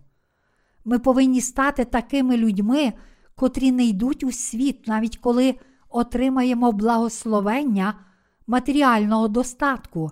Ми 0.85 0.99
повинні 0.99 1.41
стати 1.41 1.85
такими 1.85 2.37
людьми, 2.37 2.93
котрі 3.35 3.71
не 3.71 3.85
йдуть 3.85 4.23
у 4.23 4.31
світ, 4.31 4.87
навіть 4.87 5.17
коли 5.17 5.55
отримаємо 5.89 6.71
благословення 6.71 7.99
матеріального 8.47 9.27
достатку, 9.27 10.11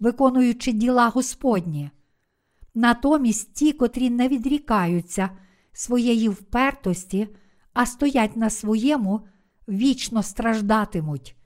виконуючи 0.00 0.72
діла 0.72 1.08
Господні. 1.08 1.90
Натомість 2.74 3.54
ті, 3.54 3.72
котрі 3.72 4.10
не 4.10 4.28
відрікаються 4.28 5.30
своєї 5.72 6.28
впертості, 6.28 7.28
а 7.72 7.86
стоять 7.86 8.36
на 8.36 8.50
своєму, 8.50 9.20
вічно 9.68 10.22
страждатимуть. 10.22 11.36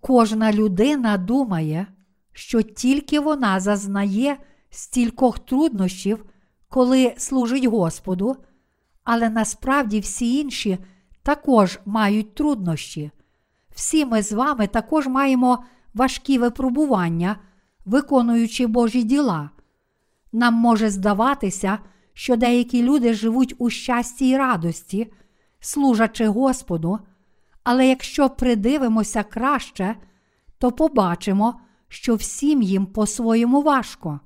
Кожна 0.00 0.52
людина 0.52 1.18
думає, 1.18 1.86
що 2.34 2.62
тільки 2.62 3.20
вона 3.20 3.60
зазнає 3.60 4.36
стількох 4.70 5.38
труднощів, 5.38 6.24
коли 6.68 7.14
служить 7.16 7.64
Господу, 7.64 8.36
але 9.04 9.30
насправді 9.30 10.00
всі 10.00 10.40
інші 10.40 10.78
також 11.22 11.78
мають 11.84 12.34
труднощі. 12.34 13.10
Всі 13.74 14.06
ми 14.06 14.22
з 14.22 14.32
вами 14.32 14.66
також 14.66 15.06
маємо 15.06 15.64
важкі 15.94 16.38
випробування, 16.38 17.36
виконуючи 17.84 18.66
Божі 18.66 19.02
діла. 19.02 19.50
Нам 20.32 20.54
може 20.54 20.90
здаватися, 20.90 21.78
що 22.12 22.36
деякі 22.36 22.82
люди 22.82 23.14
живуть 23.14 23.54
у 23.58 23.70
щасті 23.70 24.28
й 24.28 24.36
радості, 24.36 25.12
служачи 25.60 26.28
Господу, 26.28 26.98
але 27.64 27.88
якщо 27.88 28.30
придивимося 28.30 29.22
краще, 29.22 29.96
то 30.58 30.72
побачимо, 30.72 31.60
що 31.94 32.14
всім 32.14 32.62
їм 32.62 32.86
по-своєму 32.86 33.62
важко. 33.62 34.20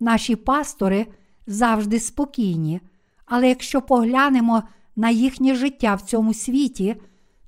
Наші 0.00 0.36
пастори 0.36 1.06
завжди 1.46 2.00
спокійні, 2.00 2.80
але 3.26 3.48
якщо 3.48 3.82
поглянемо 3.82 4.62
на 4.96 5.10
їхнє 5.10 5.54
життя 5.54 5.94
в 5.94 6.00
цьому 6.00 6.34
світі, 6.34 6.96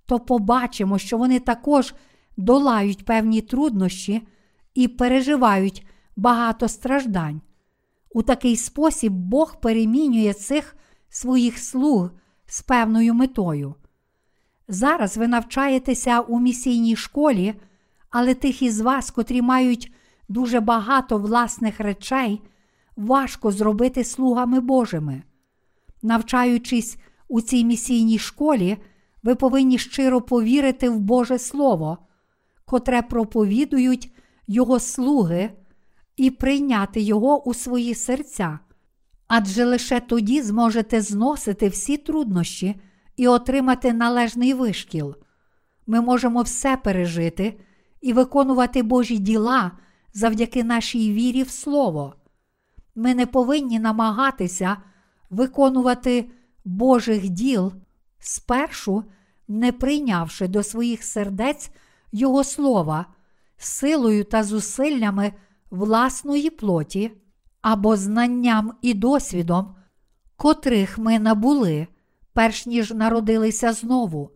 то 0.07 0.19
побачимо, 0.19 0.99
що 0.99 1.19
вони 1.19 1.41
також 1.41 1.95
долають 2.37 3.05
певні 3.05 3.41
труднощі 3.41 4.29
і 4.75 4.89
переживають 4.89 5.87
багато 6.17 6.69
страждань. 6.69 7.41
У 8.11 8.23
такий 8.23 8.57
спосіб 8.57 9.13
Бог 9.13 9.61
перемінює 9.61 10.33
цих 10.33 10.77
своїх 11.09 11.59
слуг 11.59 12.11
з 12.47 12.63
певною 12.63 13.15
метою. 13.15 13.75
Зараз 14.69 15.17
ви 15.17 15.29
навчаєтеся 15.29 16.21
у 16.21 16.41
місійній 16.41 16.97
школі, 16.97 17.55
але 18.19 18.35
тих 18.35 18.63
із 18.63 18.81
вас, 18.81 19.11
котрі 19.11 19.43
мають 19.43 19.93
дуже 20.29 20.61
багато 20.61 21.19
власних 21.19 21.81
речей, 21.81 22.43
важко 22.97 23.53
зробити 23.53 24.05
слугами 24.05 24.61
Божими. 24.61 25.23
Навчаючись 26.03 26.97
у 27.29 27.41
цій 27.41 27.65
місійній 27.65 28.19
школі, 28.19 28.77
ви 29.23 29.35
повинні 29.35 29.79
щиро 29.79 30.21
повірити 30.21 30.89
в 30.89 31.01
Боже 31.01 31.39
Слово, 31.39 31.99
котре 32.65 33.03
проповідують 33.03 34.13
Його 34.47 34.81
слуги, 34.81 35.51
і 36.17 36.31
прийняти 36.31 37.01
Його 37.01 37.49
у 37.49 37.55
свої 37.55 37.95
серця. 37.95 38.59
Адже 39.29 39.65
лише 39.65 40.01
тоді 40.01 40.43
зможете 40.43 41.01
зносити 41.01 41.69
всі 41.69 41.97
труднощі 41.97 42.81
і 43.17 43.29
отримати 43.29 43.93
належний 43.93 44.55
вишкіл. 44.55 45.17
Ми 45.87 46.01
можемо 46.01 46.43
все 46.43 46.77
пережити 46.77 47.61
і 48.01 48.13
виконувати 48.13 48.83
Божі 48.83 49.19
діла 49.19 49.73
завдяки 50.13 50.65
нашій 50.65 51.13
вірі 51.13 51.43
в 51.43 51.51
Слово. 51.51 52.15
Ми 52.95 53.15
не 53.15 53.27
повинні 53.27 53.79
намагатися 53.79 54.77
виконувати 55.31 56.31
Божих 56.65 57.29
діл 57.29 57.73
спершу 58.19 59.05
не 59.49 59.73
прийнявши 59.73 60.49
до 60.49 60.63
своїх 60.63 61.05
сердець 61.05 61.71
Його 62.13 62.45
слова, 62.45 63.07
силою 63.57 64.25
та 64.25 64.43
зусиллями 64.43 65.33
власної 65.71 66.51
плоті 66.51 67.13
або 67.63 67.97
знанням 67.97 68.73
і 68.83 68.95
досвідом, 68.95 69.75
котрих 70.37 70.99
ми 70.99 71.19
набули, 71.19 71.87
перш 72.33 72.67
ніж 72.67 72.91
народилися 72.91 73.73
знову. 73.73 74.31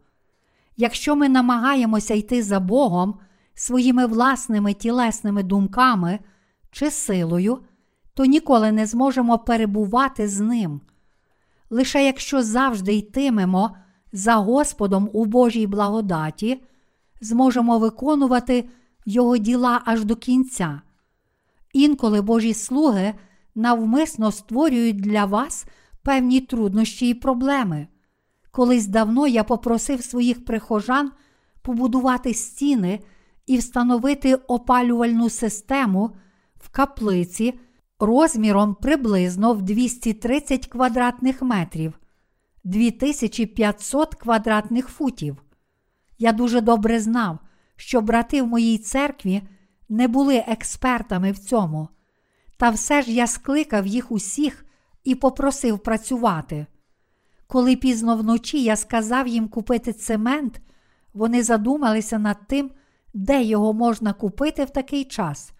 Якщо 0.76 1.16
ми 1.16 1.28
намагаємося 1.28 2.14
йти 2.14 2.42
за 2.42 2.60
Богом 2.60 3.18
своїми 3.60 4.06
власними 4.06 4.74
тілесними 4.74 5.42
думками 5.42 6.18
чи 6.70 6.90
силою, 6.90 7.58
то 8.14 8.24
ніколи 8.24 8.72
не 8.72 8.86
зможемо 8.86 9.38
перебувати 9.38 10.28
з 10.28 10.40
ним. 10.40 10.80
Лише 11.70 12.04
якщо 12.04 12.42
завжди 12.42 12.94
йтимемо 12.94 13.76
за 14.12 14.34
Господом 14.34 15.10
у 15.12 15.24
Божій 15.24 15.66
благодаті, 15.66 16.62
зможемо 17.20 17.78
виконувати 17.78 18.68
Його 19.06 19.36
діла 19.36 19.82
аж 19.84 20.04
до 20.04 20.16
кінця. 20.16 20.80
Інколи 21.72 22.20
Божі 22.20 22.54
слуги 22.54 23.14
навмисно 23.54 24.32
створюють 24.32 25.00
для 25.00 25.24
вас 25.24 25.66
певні 26.02 26.40
труднощі 26.40 27.08
і 27.08 27.14
проблеми. 27.14 27.86
Колись 28.50 28.86
давно 28.86 29.26
я 29.26 29.44
попросив 29.44 30.02
своїх 30.02 30.44
прихожан 30.44 31.12
побудувати 31.62 32.34
стіни 32.34 33.00
і 33.50 33.58
встановити 33.58 34.34
опалювальну 34.34 35.30
систему 35.30 36.10
в 36.60 36.68
каплиці 36.68 37.60
розміром 37.98 38.74
приблизно 38.74 39.54
в 39.54 39.62
230 39.62 40.66
квадратних 40.66 41.42
метрів, 41.42 41.98
2500 42.64 44.14
квадратних 44.14 44.88
футів. 44.88 45.42
Я 46.18 46.32
дуже 46.32 46.60
добре 46.60 47.00
знав, 47.00 47.38
що 47.76 48.00
брати 48.00 48.42
в 48.42 48.46
моїй 48.46 48.78
церкві 48.78 49.42
не 49.88 50.08
були 50.08 50.36
експертами 50.36 51.32
в 51.32 51.38
цьому, 51.38 51.88
та 52.56 52.70
все 52.70 53.02
ж 53.02 53.12
я 53.12 53.26
скликав 53.26 53.86
їх 53.86 54.12
усіх 54.12 54.64
і 55.04 55.14
попросив 55.14 55.78
працювати. 55.78 56.66
Коли 57.46 57.76
пізно 57.76 58.16
вночі 58.16 58.62
я 58.62 58.76
сказав 58.76 59.28
їм 59.28 59.48
купити 59.48 59.92
цемент, 59.92 60.60
вони 61.14 61.42
задумалися 61.42 62.18
над 62.18 62.36
тим, 62.46 62.70
де 63.14 63.42
його 63.42 63.72
можна 63.72 64.12
купити 64.12 64.64
в 64.64 64.70
такий 64.70 65.04
час. 65.04 65.52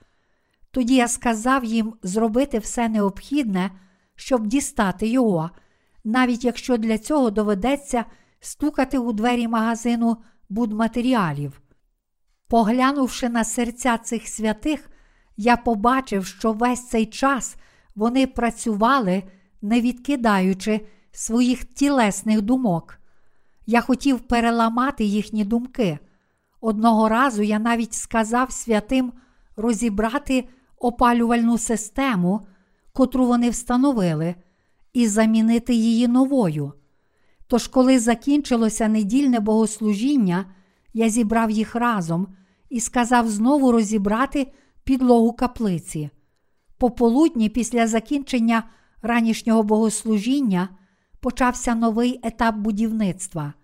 Тоді 0.70 0.94
я 0.94 1.08
сказав 1.08 1.64
їм 1.64 1.94
зробити 2.02 2.58
все 2.58 2.88
необхідне, 2.88 3.70
щоб 4.16 4.46
дістати 4.46 5.08
його, 5.08 5.50
навіть 6.04 6.44
якщо 6.44 6.76
для 6.76 6.98
цього 6.98 7.30
доведеться 7.30 8.04
стукати 8.40 8.98
у 8.98 9.12
двері 9.12 9.48
магазину 9.48 10.16
будматеріалів. 10.48 11.60
Поглянувши 12.48 13.28
на 13.28 13.44
серця 13.44 13.98
цих 13.98 14.28
святих, 14.28 14.90
я 15.36 15.56
побачив, 15.56 16.26
що 16.26 16.52
весь 16.52 16.88
цей 16.88 17.06
час 17.06 17.56
вони 17.94 18.26
працювали, 18.26 19.22
не 19.62 19.80
відкидаючи 19.80 20.86
своїх 21.12 21.64
тілесних 21.64 22.42
думок. 22.42 22.98
Я 23.66 23.80
хотів 23.80 24.20
переламати 24.20 25.04
їхні 25.04 25.44
думки. 25.44 25.98
Одного 26.60 27.08
разу 27.08 27.42
я 27.42 27.58
навіть 27.58 27.94
сказав 27.94 28.52
святим 28.52 29.12
розібрати 29.56 30.48
опалювальну 30.78 31.58
систему, 31.58 32.46
котру 32.92 33.26
вони 33.26 33.50
встановили, 33.50 34.34
і 34.92 35.06
замінити 35.06 35.74
її 35.74 36.08
новою. 36.08 36.72
Тож, 37.46 37.68
коли 37.68 37.98
закінчилося 37.98 38.88
недільне 38.88 39.40
богослужіння, 39.40 40.44
я 40.92 41.08
зібрав 41.08 41.50
їх 41.50 41.74
разом 41.74 42.26
і 42.68 42.80
сказав 42.80 43.28
знову 43.28 43.72
розібрати 43.72 44.52
підлогу 44.84 45.32
каплиці. 45.32 46.10
Пополудні, 46.78 47.48
після 47.48 47.86
закінчення 47.86 48.62
ранішнього 49.02 49.62
богослужіння, 49.62 50.68
почався 51.20 51.74
новий 51.74 52.20
етап 52.22 52.56
будівництва. 52.56 53.54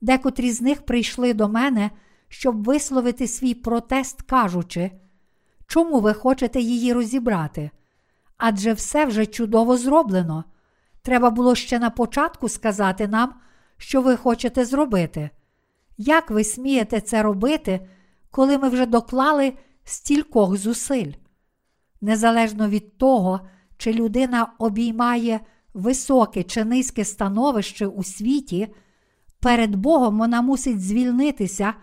Декотрі 0.00 0.52
з 0.52 0.62
них 0.62 0.86
прийшли 0.86 1.34
до 1.34 1.48
мене, 1.48 1.90
щоб 2.28 2.64
висловити 2.64 3.28
свій 3.28 3.54
протест, 3.54 4.22
кажучи, 4.22 4.90
чому 5.66 6.00
ви 6.00 6.14
хочете 6.14 6.60
її 6.60 6.92
розібрати? 6.92 7.70
Адже 8.36 8.72
все 8.72 9.04
вже 9.04 9.26
чудово 9.26 9.76
зроблено. 9.76 10.44
Треба 11.02 11.30
було 11.30 11.54
ще 11.54 11.78
на 11.78 11.90
початку 11.90 12.48
сказати 12.48 13.08
нам, 13.08 13.34
що 13.76 14.02
ви 14.02 14.16
хочете 14.16 14.64
зробити. 14.64 15.30
Як 15.98 16.30
ви 16.30 16.44
смієте 16.44 17.00
це 17.00 17.22
робити, 17.22 17.88
коли 18.30 18.58
ми 18.58 18.68
вже 18.68 18.86
доклали 18.86 19.52
стількох 19.84 20.56
зусиль? 20.56 21.12
Незалежно 22.00 22.68
від 22.68 22.98
того, 22.98 23.40
чи 23.76 23.92
людина 23.92 24.52
обіймає 24.58 25.40
високе 25.74 26.42
чи 26.42 26.64
низьке 26.64 27.04
становище 27.04 27.86
у 27.86 28.04
світі, 28.04 28.68
перед 29.40 29.76
Богом 29.76 30.18
вона 30.18 30.42
мусить 30.42 30.82
звільнитися 30.82 31.74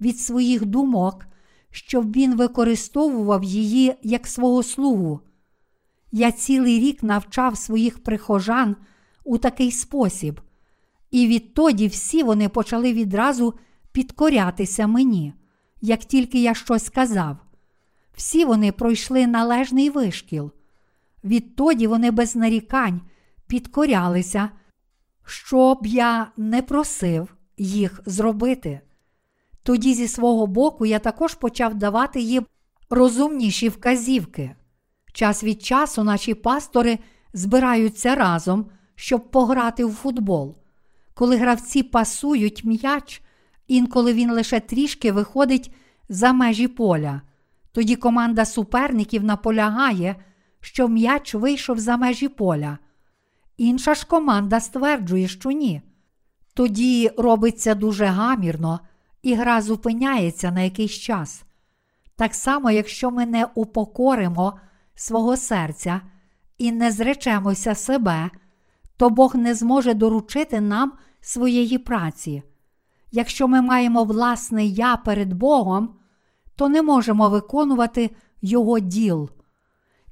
від 0.00 0.20
своїх 0.20 0.66
думок, 0.66 1.26
щоб 1.70 2.12
він 2.12 2.36
використовував 2.36 3.44
її 3.44 3.94
як 4.02 4.26
свого 4.26 4.62
слугу. 4.62 5.20
Я 6.12 6.32
цілий 6.32 6.78
рік 6.78 7.02
навчав 7.02 7.56
своїх 7.56 8.02
прихожан 8.02 8.76
у 9.24 9.38
такий 9.38 9.72
спосіб, 9.72 10.40
і 11.10 11.26
відтоді 11.26 11.86
всі 11.86 12.22
вони 12.22 12.48
почали 12.48 12.92
відразу 12.92 13.54
підкорятися 13.92 14.86
мені, 14.86 15.34
як 15.80 16.00
тільки 16.00 16.42
я 16.42 16.54
щось 16.54 16.84
сказав. 16.84 17.36
Всі 18.14 18.44
вони 18.44 18.72
пройшли 18.72 19.26
належний 19.26 19.90
вишкіл. 19.90 20.52
Відтоді 21.24 21.86
вони 21.86 22.10
без 22.10 22.36
нарікань 22.36 23.00
підкорялися, 23.46 24.50
щоб 25.24 25.86
я 25.86 26.32
не 26.36 26.62
просив 26.62 27.34
їх 27.56 28.00
зробити. 28.06 28.80
Тоді, 29.68 29.94
зі 29.94 30.08
свого 30.08 30.46
боку, 30.46 30.86
я 30.86 30.98
також 30.98 31.34
почав 31.34 31.74
давати 31.74 32.20
їм 32.20 32.46
розумніші 32.90 33.68
вказівки. 33.68 34.54
Час 35.12 35.44
від 35.44 35.62
часу 35.62 36.04
наші 36.04 36.34
пастори 36.34 36.98
збираються 37.32 38.14
разом, 38.14 38.66
щоб 38.94 39.30
пограти 39.30 39.84
в 39.84 39.92
футбол. 39.92 40.56
Коли 41.14 41.36
гравці 41.36 41.82
пасують 41.82 42.64
м'яч, 42.64 43.22
інколи 43.66 44.12
він 44.12 44.32
лише 44.32 44.60
трішки 44.60 45.12
виходить 45.12 45.74
за 46.08 46.32
межі 46.32 46.68
поля. 46.68 47.22
Тоді 47.72 47.96
команда 47.96 48.44
суперників 48.44 49.24
наполягає, 49.24 50.16
що 50.60 50.88
м'яч 50.88 51.34
вийшов 51.34 51.78
за 51.78 51.96
межі 51.96 52.28
поля. 52.28 52.78
Інша 53.56 53.94
ж 53.94 54.06
команда 54.06 54.60
стверджує, 54.60 55.28
що 55.28 55.50
ні. 55.50 55.82
Тоді 56.54 57.10
робиться 57.16 57.74
дуже 57.74 58.04
гамірно, 58.04 58.80
і 59.22 59.34
гра 59.34 59.62
зупиняється 59.62 60.50
на 60.50 60.60
якийсь 60.60 60.92
час. 60.92 61.44
Так 62.16 62.34
само, 62.34 62.70
якщо 62.70 63.10
ми 63.10 63.26
не 63.26 63.46
упокоримо 63.54 64.58
свого 64.94 65.36
серця 65.36 66.00
і 66.58 66.72
не 66.72 66.90
зречемося 66.90 67.74
себе, 67.74 68.30
то 68.96 69.10
Бог 69.10 69.36
не 69.36 69.54
зможе 69.54 69.94
доручити 69.94 70.60
нам 70.60 70.92
своєї 71.20 71.78
праці. 71.78 72.42
Якщо 73.10 73.48
ми 73.48 73.62
маємо 73.62 74.04
власне 74.04 74.66
я 74.66 74.96
перед 74.96 75.32
Богом, 75.32 75.94
то 76.56 76.68
не 76.68 76.82
можемо 76.82 77.28
виконувати 77.28 78.10
Його 78.42 78.78
діл. 78.78 79.30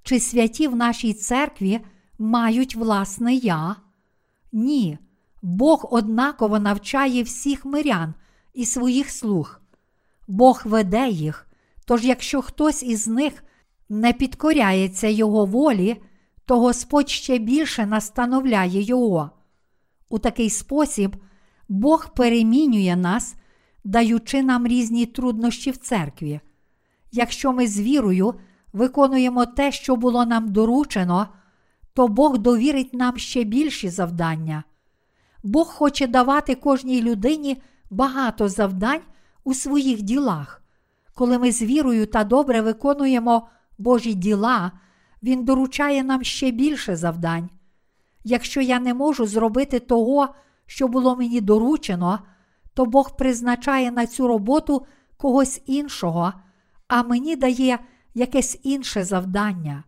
Чи 0.03 0.21
святі 0.21 0.69
в 0.69 0.77
нашій 0.77 1.15
церкві 1.15 1.81
мають 2.19 2.77
власне 2.77 3.35
я? 3.35 3.77
Ні. 4.53 4.99
Бог 5.43 5.89
однаково 5.91 6.59
навчає 6.59 7.23
всіх 7.23 7.65
мирян 7.65 8.15
і 8.57 8.65
своїх 8.65 9.11
слуг. 9.11 9.61
Бог 10.29 10.63
веде 10.65 11.09
їх, 11.09 11.47
тож 11.85 12.05
якщо 12.05 12.43
хтось 12.43 12.83
із 12.83 13.07
них 13.07 13.45
не 13.89 14.13
підкоряється 14.13 15.09
Його 15.09 15.45
волі, 15.45 15.97
то 16.45 16.61
Господь 16.61 17.09
ще 17.09 17.39
більше 17.39 17.87
настановляє 17.87 18.83
Його. 18.83 19.31
У 20.09 20.19
такий 20.19 20.51
спосіб 20.51 21.17
Бог 21.69 22.15
перемінює 22.15 22.97
нас, 22.97 23.35
даючи 23.85 24.43
нам 24.43 24.67
різні 24.67 25.07
труднощі 25.07 25.71
в 25.71 25.77
церкві. 25.77 26.41
Якщо 27.13 27.53
ми 27.53 27.67
з 27.67 27.81
вірою 27.81 28.35
виконуємо 28.73 29.47
те, 29.47 29.73
що 29.73 29.97
було 29.97 30.27
нам 30.27 30.53
доручено, 30.53 31.29
то 31.95 32.09
Бог 32.09 32.39
довірить 32.39 32.95
нам 32.95 33.19
ще 33.19 33.45
більші 33.45 33.89
завдання. 33.89 34.65
Бог 35.43 35.67
хоче 35.67 36.07
давати 36.07 36.55
кожній 36.55 37.03
людині 37.03 37.63
багато 37.91 38.49
завдань 38.49 39.01
у 39.45 39.55
своїх 39.55 40.03
ділах. 40.03 40.63
Коли 41.15 41.39
ми 41.39 41.53
з 41.53 41.63
вірою 41.63 42.07
та 42.07 42.25
добре 42.25 42.61
виконуємо 42.61 43.49
Божі 43.79 44.15
діла, 44.15 44.73
Він 45.23 45.45
доручає 45.45 46.05
нам 46.05 46.25
ще 46.25 46.51
більше 46.51 46.97
завдань. 46.97 47.51
Якщо 48.25 48.61
я 48.61 48.81
не 48.81 48.95
можу 48.95 49.27
зробити 49.27 49.81
того, 49.81 50.29
що 50.67 50.89
було 50.89 51.17
мені 51.17 51.41
доручено, 51.41 52.19
то 52.75 52.85
Бог 52.85 53.17
призначає 53.17 53.91
на 53.91 54.07
цю 54.07 54.29
роботу 54.29 54.87
когось 55.17 55.63
іншого, 55.67 56.33
а 56.89 57.03
мені 57.03 57.37
дає 57.37 57.79
якесь 58.15 58.61
інше 58.63 59.05
завдання. 59.05 59.85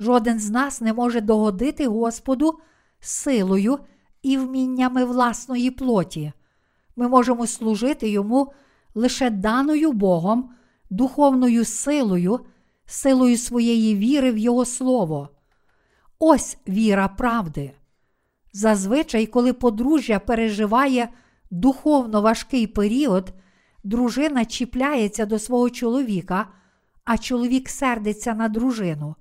Жоден 0.00 0.40
з 0.40 0.50
нас 0.50 0.80
не 0.80 0.92
може 0.92 1.20
догодити 1.20 1.86
Господу 1.86 2.58
силою 3.00 3.78
і 4.22 4.38
вміннями 4.38 5.04
власної 5.04 5.70
плоті. 5.70 6.32
Ми 7.00 7.08
можемо 7.08 7.46
служити 7.46 8.08
Йому 8.08 8.52
лише 8.94 9.30
даною 9.30 9.92
Богом, 9.92 10.50
духовною 10.90 11.64
силою, 11.64 12.40
силою 12.86 13.36
своєї 13.36 13.96
віри 13.96 14.32
в 14.32 14.38
Його 14.38 14.64
Слово. 14.64 15.28
Ось 16.18 16.56
віра 16.68 17.08
правди. 17.08 17.72
Зазвичай, 18.52 19.26
коли 19.26 19.52
подружжя 19.52 20.18
переживає 20.18 21.08
духовно 21.50 22.22
важкий 22.22 22.66
період, 22.66 23.32
дружина 23.84 24.44
чіпляється 24.44 25.26
до 25.26 25.38
свого 25.38 25.70
чоловіка, 25.70 26.48
а 27.04 27.18
чоловік 27.18 27.68
сердиться 27.68 28.34
на 28.34 28.48
дружину. 28.48 29.16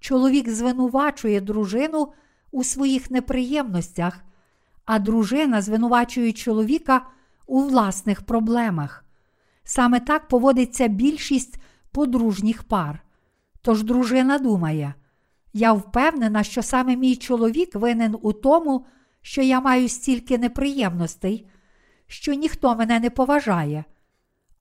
Чоловік 0.00 0.48
звинувачує 0.48 1.40
дружину 1.40 2.12
у 2.50 2.64
своїх 2.64 3.10
неприємностях, 3.10 4.24
а 4.92 4.98
дружина 4.98 5.62
звинувачує 5.62 6.32
чоловіка 6.32 7.06
у 7.46 7.62
власних 7.62 8.22
проблемах. 8.22 9.04
Саме 9.64 10.00
так 10.00 10.28
поводиться 10.28 10.88
більшість 10.88 11.60
подружніх 11.92 12.62
пар. 12.62 13.02
Тож 13.62 13.82
дружина 13.82 14.38
думає, 14.38 14.94
я 15.52 15.72
впевнена, 15.72 16.42
що 16.42 16.62
саме 16.62 16.96
мій 16.96 17.16
чоловік 17.16 17.74
винен 17.74 18.16
у 18.22 18.32
тому, 18.32 18.86
що 19.22 19.42
я 19.42 19.60
маю 19.60 19.88
стільки 19.88 20.38
неприємностей, 20.38 21.46
що 22.06 22.34
ніхто 22.34 22.76
мене 22.76 23.00
не 23.00 23.10
поважає. 23.10 23.84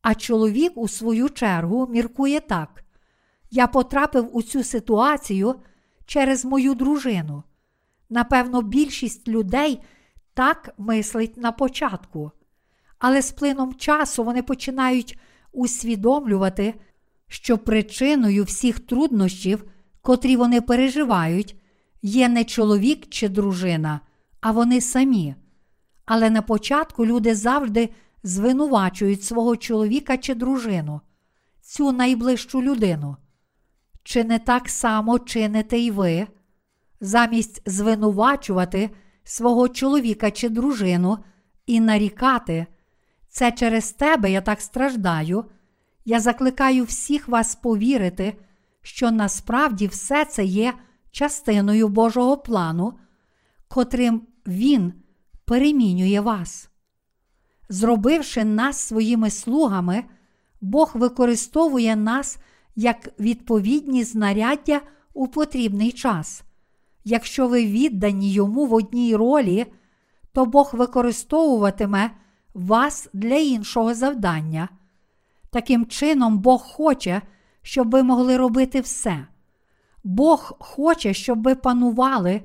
А 0.02 0.16
чоловік, 0.16 0.72
у 0.76 0.88
свою 0.88 1.30
чергу, 1.30 1.88
міркує 1.88 2.40
так: 2.40 2.84
я 3.52 3.68
потрапив 3.68 4.36
у 4.36 4.42
цю 4.42 4.64
ситуацію 4.64 5.56
через 6.06 6.46
мою 6.46 6.76
дружину. 6.76 7.44
Напевно, 8.10 8.62
більшість 8.62 9.28
людей 9.28 9.82
так 10.34 10.74
мислить 10.78 11.38
на 11.38 11.52
початку, 11.52 12.32
але 13.00 13.22
з 13.22 13.32
плином 13.32 13.76
часу 13.76 14.24
вони 14.24 14.44
починають 14.44 15.20
усвідомлювати, 15.52 16.74
що 17.28 17.58
причиною 17.58 18.44
всіх 18.44 18.80
труднощів, 18.80 19.64
котрі 20.02 20.36
вони 20.36 20.62
переживають, 20.62 21.56
є 22.02 22.30
не 22.30 22.44
чоловік 22.44 23.10
чи 23.10 23.30
дружина, 23.30 24.00
а 24.42 24.52
вони 24.52 24.82
самі. 24.82 25.36
Але 26.06 26.30
на 26.30 26.42
початку 26.42 27.06
люди 27.06 27.36
завжди 27.36 27.90
звинувачують 28.24 29.24
свого 29.24 29.58
чоловіка 29.58 30.18
чи 30.18 30.36
дружину, 30.36 31.02
цю 31.62 31.92
найближчу 31.92 32.62
людину. 32.62 33.18
Чи 34.04 34.24
не 34.24 34.40
так 34.40 34.70
само 34.70 35.20
чините 35.20 35.78
й 35.78 35.92
ви, 35.92 36.28
замість 37.02 37.70
звинувачувати 37.70 38.90
свого 39.30 39.70
чоловіка 39.70 40.32
чи 40.32 40.50
дружину 40.50 41.18
і 41.66 41.80
нарікати, 41.80 42.66
це 43.28 43.52
через 43.52 43.92
тебе 43.92 44.32
я 44.32 44.42
так 44.42 44.62
страждаю. 44.62 45.46
Я 46.06 46.20
закликаю 46.20 46.84
всіх 46.84 47.28
вас 47.28 47.56
повірити, 47.56 48.38
що 48.82 49.12
насправді 49.12 49.88
все 49.88 50.26
це 50.26 50.46
є 50.46 50.74
частиною 51.12 51.88
Божого 51.88 52.38
плану, 52.38 52.94
котрим 53.68 54.22
Він 54.48 54.94
перемінює 55.46 56.20
вас. 56.20 56.70
Зробивши 57.70 58.44
нас 58.44 58.78
своїми 58.78 59.30
слугами, 59.30 60.04
Бог 60.62 60.92
використовує 60.94 61.96
нас 61.96 62.38
як 62.76 63.20
відповідні 63.20 64.04
знаряддя 64.04 64.82
у 65.14 65.28
потрібний 65.28 65.92
час. 65.92 66.44
Якщо 67.04 67.48
ви 67.48 67.66
віддані 67.66 68.32
йому 68.32 68.66
в 68.66 68.74
одній 68.74 69.16
ролі, 69.16 69.66
то 70.34 70.46
Бог 70.46 70.70
використовуватиме 70.74 72.12
вас 72.54 73.10
для 73.14 73.36
іншого 73.36 73.94
завдання. 73.94 74.70
Таким 75.50 75.86
чином, 75.86 76.40
Бог 76.40 76.62
хоче, 76.62 77.22
щоб 77.62 77.92
ви 77.92 78.04
могли 78.04 78.38
робити 78.38 78.82
все. 78.82 79.28
Бог 80.04 80.54
хоче, 80.60 81.14
щоб 81.14 81.44
ви 81.44 81.56
панували 81.56 82.42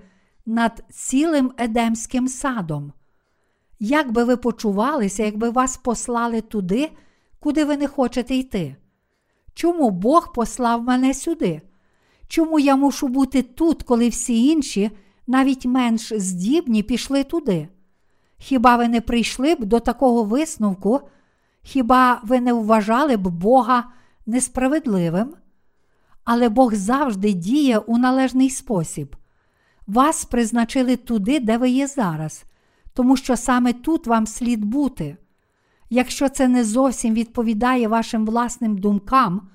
над 0.47 0.85
цілим 0.90 1.53
Едемським 1.59 2.29
садом. 2.29 2.93
Як 3.79 4.12
би 4.12 4.25
ви 4.25 4.37
почувалися, 4.37 5.23
якби 5.23 5.51
вас 5.51 5.77
послали 5.77 6.40
туди, 6.40 6.90
куди 7.40 7.64
ви 7.64 7.77
не 7.77 7.88
хочете 7.88 8.35
йти? 8.35 8.77
Чому 9.55 9.90
Бог 9.90 10.33
послав 10.33 10.83
мене 10.83 11.14
сюди? 11.14 11.62
Чому 12.29 12.59
я 12.59 12.77
мушу 12.77 13.09
бути 13.09 13.43
тут, 13.43 13.83
коли 13.83 14.09
всі 14.09 14.47
інші, 14.47 14.91
навіть 15.27 15.67
менш 15.67 16.13
здібні, 16.17 16.83
пішли 16.83 17.25
туди? 17.25 17.69
Хіба 18.39 18.77
ви 18.77 18.89
не 18.89 19.01
прийшли 19.01 19.55
б 19.55 19.65
до 19.65 19.81
такого 19.81 20.25
висновку? 20.25 21.01
Хіба 21.63 22.21
ви 22.25 22.41
не 22.41 22.53
вважали 22.53 23.17
б 23.17 23.29
Бога 23.29 23.85
несправедливим? 24.27 25.35
Але 26.25 26.49
Бог 26.49 26.75
завжди 26.75 27.33
діє 27.33 27.79
у 27.79 27.99
належний 27.99 28.51
спосіб. 28.51 29.17
Вас 29.87 30.25
призначили 30.25 30.97
туди, 30.97 31.41
де 31.41 31.59
ви 31.59 31.71
є 31.71 31.87
зараз, 31.87 32.45
тому 32.95 33.17
що 33.17 33.37
саме 33.37 33.73
тут 33.73 34.07
вам 34.07 34.27
слід 34.27 34.65
бути. 34.65 35.17
Якщо 35.91 36.29
це 36.29 36.49
не 36.49 36.65
зовсім 36.65 37.15
відповідає 37.15 37.89
вашим 37.89 38.27
власним 38.27 38.79
думкам 38.79 39.49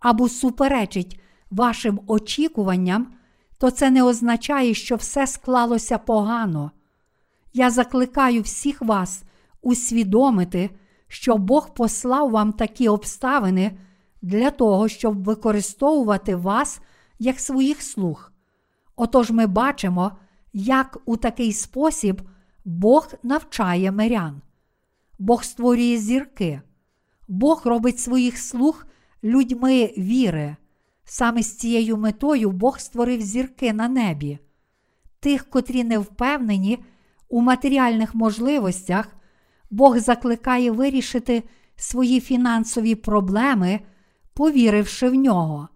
або 0.00 0.28
суперечить 0.28 1.20
вашим 1.50 2.00
очікуванням, 2.06 3.12
то 3.58 3.70
це 3.70 3.90
не 3.90 4.02
означає, 4.02 4.74
що 4.74 4.96
все 4.96 5.26
склалося 5.26 5.98
погано. 5.98 6.70
Я 7.52 7.70
закликаю 7.70 8.42
всіх 8.42 8.82
вас 8.82 9.22
усвідомити, 9.62 10.70
що 11.08 11.36
Бог 11.36 11.74
послав 11.74 12.30
вам 12.30 12.52
такі 12.52 12.88
обставини 12.88 13.78
для 14.22 14.50
того, 14.50 14.88
щоб 14.88 15.24
використовувати 15.24 16.36
вас 16.36 16.80
як 17.18 17.40
своїх 17.40 17.82
слуг. 17.82 18.32
Отож 18.96 19.30
ми 19.30 19.46
бачимо, 19.46 20.12
як 20.52 20.98
у 21.04 21.16
такий 21.16 21.52
спосіб 21.52 22.22
Бог 22.64 23.12
навчає 23.22 23.92
мирян. 23.92 24.42
Бог 25.18 25.44
створює 25.44 25.96
зірки, 25.96 26.60
Бог 27.28 27.62
робить 27.64 28.00
своїх 28.00 28.38
слуг 28.38 28.86
людьми 29.24 29.94
віри. 29.98 30.56
Саме 31.04 31.42
з 31.42 31.56
цією 31.56 31.96
метою 31.96 32.50
Бог 32.50 32.78
створив 32.78 33.20
зірки 33.20 33.72
на 33.72 33.88
небі. 33.88 34.38
Тих, 35.20 35.50
котрі 35.50 35.84
не 35.84 35.98
впевнені 35.98 36.78
у 37.28 37.40
матеріальних 37.40 38.14
можливостях, 38.14 39.08
Бог 39.70 39.98
закликає 39.98 40.70
вирішити 40.70 41.42
свої 41.76 42.20
фінансові 42.20 42.94
проблеми, 42.94 43.80
повіривши 44.34 45.08
в 45.08 45.14
нього. 45.14 45.68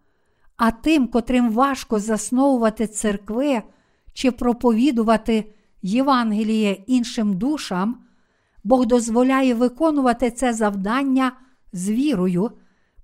А 0.57 0.71
тим, 0.71 1.07
котрим 1.07 1.51
важко 1.51 1.99
засновувати 1.99 2.87
церкви 2.87 3.63
чи 4.13 4.31
проповідувати 4.31 5.53
Євангеліє 5.83 6.73
іншим 6.87 7.39
душам, 7.39 7.99
Бог 8.65 8.87
дозволяє 8.87 9.55
виконувати 9.55 10.31
це 10.31 10.53
завдання 10.53 11.33
з 11.73 11.91
вірою, 11.91 12.51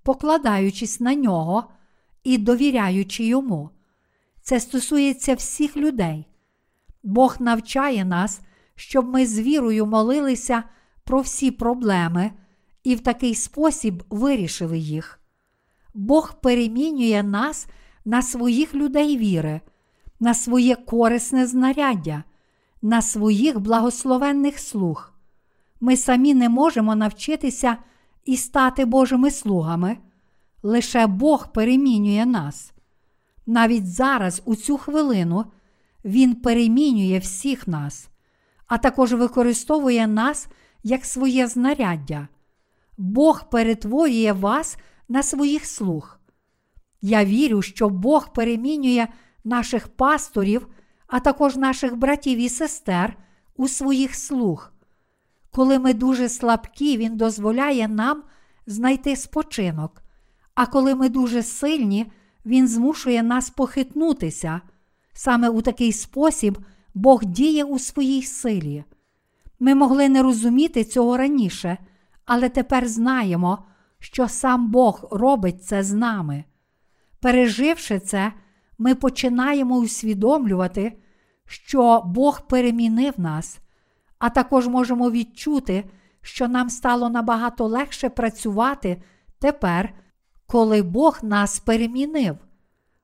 покладаючись 0.03 1.01
на 1.01 1.15
нього 1.15 1.65
і 2.25 2.39
довіряючи 2.39 3.25
йому. 3.25 3.71
Це 4.43 4.61
стосується 4.61 5.35
всіх 5.35 5.77
людей. 5.77 6.27
Бог 7.03 7.37
навчає 7.41 8.05
нас, 8.05 8.41
щоб 8.75 9.09
ми 9.09 9.27
з 9.27 9.41
вірою 9.41 9.87
молилися 9.87 10.63
про 11.05 11.21
всі 11.21 11.51
проблеми 11.51 12.33
і 12.85 12.95
в 12.95 13.01
такий 13.01 13.35
спосіб 13.35 14.03
вирішили 14.11 14.79
їх. 14.79 15.21
Бог 15.95 16.41
перемінює 16.41 17.23
нас 17.23 17.67
на 18.05 18.23
своїх 18.23 18.75
людей 18.75 19.17
віри, 19.17 19.61
на 20.21 20.35
своє 20.35 20.77
корисне 20.77 21.47
знаряддя, 21.47 22.25
на 22.83 23.03
своїх 23.03 23.61
благословенних 23.61 24.59
слуг. 24.59 25.13
Ми 25.81 25.97
самі 25.97 26.35
не 26.35 26.49
можемо 26.49 26.95
навчитися 26.95 27.77
і 28.25 28.37
стати 28.37 28.85
Божими 28.85 29.31
слугами. 29.31 29.97
Лише 30.63 31.07
Бог 31.07 31.53
перемінює 31.53 32.27
нас. 32.27 32.73
Навіть 33.47 33.93
зараз, 33.93 34.43
у 34.45 34.57
цю 34.57 34.79
хвилину, 34.79 35.45
Він 36.05 36.35
перемінює 36.35 37.19
всіх 37.19 37.69
нас, 37.69 38.09
а 38.67 38.79
також 38.79 39.13
використовує 39.13 40.07
нас 40.07 40.49
як 40.83 41.05
своє 41.05 41.47
знаряддя. 41.47 42.29
Бог 42.99 43.49
перетворює 43.51 44.33
вас 44.33 44.77
на 45.09 45.23
своїх 45.23 45.67
слуг. 45.67 46.19
Я 47.03 47.25
вірю, 47.25 47.63
що 47.63 47.89
Бог 47.89 48.33
перемінює 48.33 49.07
наших 49.45 49.89
пасторів, 49.89 50.67
а 51.07 51.21
також 51.21 51.57
наших 51.57 51.97
братів 51.97 52.39
і 52.39 52.49
сестер 52.49 53.17
у 53.57 53.69
своїх 53.69 54.15
слуг. 54.15 54.73
Коли 55.51 55.79
ми 55.79 55.95
дуже 55.95 56.29
слабкі, 56.29 56.97
Він 56.97 57.17
дозволяє 57.17 57.89
нам 57.89 58.23
знайти 58.67 59.17
спочинок, 59.17 60.00
а 60.61 60.67
коли 60.67 60.95
ми 60.95 61.09
дуже 61.09 61.43
сильні, 61.43 62.13
Він 62.47 62.69
змушує 62.69 63.23
нас 63.23 63.51
похитнутися. 63.51 64.61
Саме 65.13 65.49
у 65.49 65.63
такий 65.63 65.93
спосіб 65.93 66.59
Бог 66.95 67.25
діє 67.25 67.65
у 67.65 67.79
своїй 67.79 68.23
силі. 68.23 68.85
Ми 69.61 69.75
могли 69.75 70.09
не 70.09 70.23
розуміти 70.23 70.85
цього 70.85 71.17
раніше, 71.17 71.79
але 72.25 72.49
тепер 72.49 72.89
знаємо, 72.89 73.59
що 73.99 74.29
сам 74.29 74.71
Бог 74.71 75.09
робить 75.11 75.65
це 75.65 75.83
з 75.83 75.93
нами. 75.93 76.45
Переживши 77.21 77.99
це, 77.99 78.33
ми 78.79 78.95
починаємо 78.95 79.77
усвідомлювати, 79.77 80.99
що 81.47 82.03
Бог 82.07 82.47
перемінив 82.47 83.15
нас, 83.21 83.59
а 84.19 84.31
також 84.31 84.69
можемо 84.69 85.11
відчути, 85.11 85.85
що 86.23 86.49
нам 86.49 86.71
стало 86.71 87.09
набагато 87.11 87.67
легше 87.67 88.09
працювати 88.09 89.03
тепер, 89.39 89.95
коли 90.51 90.83
Бог 90.83 91.19
нас 91.23 91.61
перемінив. 91.61 92.37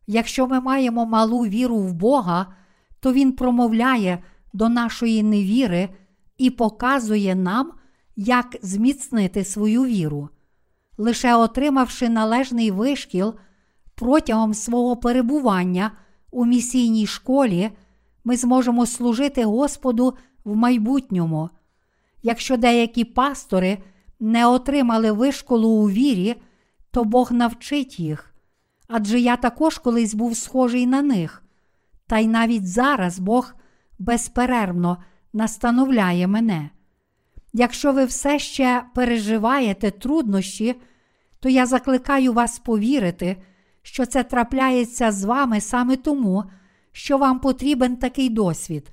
Якщо 0.07 0.47
ми 0.47 0.61
маємо 0.61 1.07
малу 1.07 1.41
віру 1.41 1.77
в 1.77 1.93
Бога, 1.93 2.47
то 3.01 3.13
Він 3.13 3.33
промовляє 3.33 4.23
до 4.53 4.69
нашої 4.69 5.23
невіри 5.23 5.89
і 6.39 6.51
показує 6.51 7.35
нам, 7.35 7.73
як 8.17 8.57
зміцнити 8.63 9.45
свою 9.45 9.85
віру. 9.85 10.29
Лише 10.99 11.35
отримавши 11.35 12.09
належний 12.09 12.71
вишкіл 12.71 13.35
протягом 13.95 14.55
свого 14.55 14.97
перебування 14.97 15.91
у 16.31 16.45
місійній 16.45 17.07
школі, 17.07 17.71
ми 18.25 18.37
зможемо 18.37 18.87
служити 18.87 19.45
Господу 19.45 20.15
в 20.45 20.57
майбутньому. 20.57 21.51
Якщо 22.23 22.57
деякі 22.57 23.05
пастори 23.05 23.79
не 24.21 24.47
отримали 24.47 25.13
вишколу 25.13 25.69
у 25.69 25.91
вірі, 25.91 26.37
то 26.97 27.05
Бог 27.05 27.33
навчить 27.33 28.01
їх. 28.01 28.35
Адже 28.89 29.21
я 29.21 29.37
також 29.37 29.79
колись 29.79 30.15
був 30.15 30.37
схожий 30.37 30.87
на 30.87 31.03
них. 31.03 31.43
Та 32.07 32.19
й 32.19 32.27
навіть 32.27 32.69
зараз 32.69 33.19
Бог 33.19 33.55
безперервно 33.99 35.03
настановляє 35.33 36.27
мене. 36.27 36.71
Якщо 37.53 37.93
ви 37.93 38.05
все 38.05 38.39
ще 38.39 38.85
переживаєте 38.95 39.91
труднощі, 39.91 40.75
то 41.41 41.49
я 41.49 41.67
закликаю 41.67 42.33
вас 42.33 42.59
повірити, 42.59 43.37
що 43.83 44.07
це 44.07 44.23
трапляється 44.23 45.13
з 45.13 45.25
вами 45.25 45.61
саме 45.61 45.97
тому, 45.97 46.45
що 46.93 47.19
вам 47.19 47.41
потрібен 47.41 47.97
такий 47.97 48.29
досвід. 48.29 48.93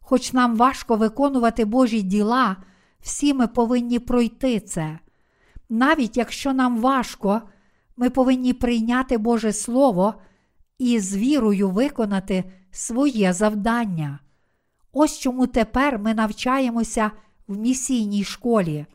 Хоч 0.00 0.32
нам 0.32 0.56
важко 0.56 0.96
виконувати 0.96 1.64
Божі 1.64 2.02
діла, 2.02 2.56
всі 3.00 3.34
ми 3.34 3.46
повинні 3.46 3.98
пройти 3.98 4.60
це. 4.60 4.98
Навіть 5.70 6.16
якщо 6.16 6.52
нам 6.52 6.78
важко, 6.78 7.42
ми 7.96 8.10
повинні 8.10 8.52
прийняти 8.52 9.18
Боже 9.18 9.52
Слово 9.52 10.14
і 10.78 11.00
з 11.00 11.16
вірою 11.16 11.70
виконати 11.70 12.44
своє 12.70 13.32
завдання. 13.32 14.18
Ось 14.92 15.18
чому 15.18 15.46
тепер 15.46 15.98
ми 15.98 16.14
навчаємося 16.14 17.10
в 17.48 17.58
місійній 17.58 18.24
школі. 18.24 18.86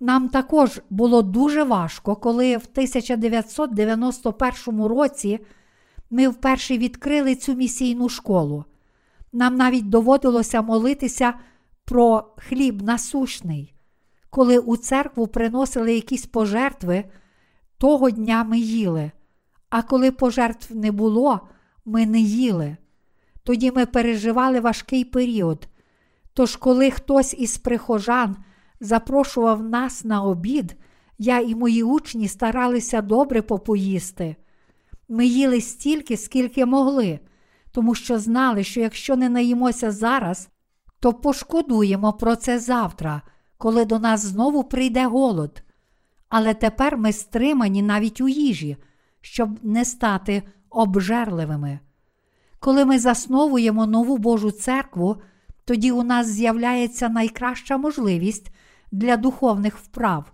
Нам 0.00 0.28
також 0.28 0.80
було 0.90 1.22
дуже 1.22 1.62
важко, 1.62 2.16
коли 2.16 2.56
в 2.56 2.66
1991 2.72 4.84
році 4.84 5.38
ми 6.10 6.28
вперше 6.28 6.78
відкрили 6.78 7.34
цю 7.34 7.54
місійну 7.54 8.08
школу. 8.08 8.64
Нам 9.32 9.56
навіть 9.56 9.88
доводилося 9.88 10.62
молитися 10.62 11.34
про 11.84 12.34
хліб 12.36 12.82
насущний. 12.82 13.74
Коли 14.30 14.58
у 14.58 14.76
церкву 14.76 15.26
приносили 15.26 15.94
якісь 15.94 16.26
пожертви, 16.26 17.04
того 17.78 18.10
дня 18.10 18.44
ми 18.44 18.58
їли, 18.58 19.10
а 19.70 19.82
коли 19.82 20.10
пожертв 20.10 20.76
не 20.76 20.92
було, 20.92 21.40
ми 21.84 22.06
не 22.06 22.20
їли. 22.20 22.76
Тоді 23.42 23.72
ми 23.72 23.86
переживали 23.86 24.60
важкий 24.60 25.04
період. 25.04 25.68
Тож, 26.34 26.56
коли 26.56 26.90
хтось 26.90 27.34
із 27.38 27.58
прихожан 27.58 28.36
запрошував 28.80 29.62
нас 29.62 30.04
на 30.04 30.22
обід, 30.22 30.76
я 31.18 31.40
і 31.40 31.54
мої 31.54 31.82
учні 31.82 32.28
старалися 32.28 33.02
добре 33.02 33.42
попоїсти. 33.42 34.36
Ми 35.08 35.26
їли 35.26 35.60
стільки, 35.60 36.16
скільки 36.16 36.66
могли, 36.66 37.20
тому 37.72 37.94
що 37.94 38.18
знали, 38.18 38.64
що 38.64 38.80
якщо 38.80 39.16
не 39.16 39.28
наїмося 39.28 39.90
зараз, 39.90 40.48
то 41.00 41.12
пошкодуємо 41.12 42.12
про 42.12 42.36
це 42.36 42.58
завтра, 42.58 43.22
коли 43.58 43.84
до 43.84 43.98
нас 43.98 44.26
знову 44.26 44.64
прийде 44.64 45.06
голод. 45.06 45.62
Але 46.28 46.54
тепер 46.54 46.96
ми 46.96 47.12
стримані 47.12 47.82
навіть 47.82 48.20
у 48.20 48.28
їжі, 48.28 48.76
щоб 49.20 49.50
не 49.62 49.84
стати 49.84 50.42
обжерливими. 50.70 51.78
Коли 52.60 52.84
ми 52.84 52.98
засновуємо 52.98 53.86
нову 53.86 54.18
Божу 54.18 54.50
церкву, 54.50 55.16
тоді 55.64 55.92
у 55.92 56.02
нас 56.02 56.26
з'являється 56.26 57.08
найкраща 57.08 57.76
можливість 57.76 58.50
для 58.92 59.16
духовних 59.16 59.78
вправ. 59.78 60.32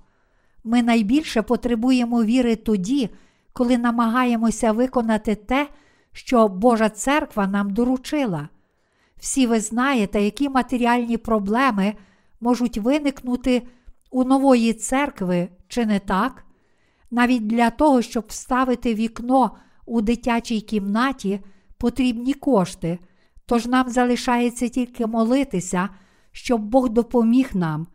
Ми 0.64 0.83
найбільше 0.83 1.43
потребуємо 1.43 2.25
віри 2.25 2.57
тоді, 2.57 3.11
коли 3.53 3.79
намагаємося 3.79 4.72
виконати 4.72 5.35
те, 5.35 5.68
що 6.12 6.49
Божа 6.49 6.89
церква 6.89 7.47
нам 7.47 7.70
доручила. 7.70 8.49
Всі 9.16 9.47
ви 9.47 9.61
знаєте, 9.61 10.22
які 10.22 10.49
матеріальні 10.49 11.16
проблеми 11.16 11.95
можуть 12.45 12.78
виникнути 12.78 13.62
у 14.11 14.24
нової 14.24 14.72
церкви, 14.72 15.49
чи 15.68 15.86
не 15.86 15.99
так? 15.99 16.45
Навіть 17.11 17.47
для 17.47 17.70
того, 17.70 18.03
щоб 18.03 18.24
вставити 18.28 18.95
вікно 18.95 19.57
у 19.86 20.01
дитячій 20.01 20.61
кімнаті, 20.61 21.40
потрібні 21.78 22.34
кошти, 22.34 22.99
тож 23.47 23.66
нам 23.66 23.88
залишається 23.88 24.68
тільки 24.68 25.07
молитися, 25.07 25.88
щоб 26.32 26.61
Бог 26.61 26.88
допоміг 26.88 27.51
нам. 27.55 27.86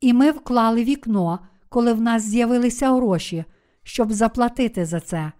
І 0.00 0.12
ми 0.12 0.30
вклали 0.30 0.84
вікно, 0.84 1.38
коли 1.68 1.92
в 1.92 2.00
нас 2.00 2.22
з'явилися 2.22 2.92
гроші, 2.92 3.44
щоб 3.82 4.12
заплатити 4.12 4.84
за 4.84 5.00
це. 5.00 5.32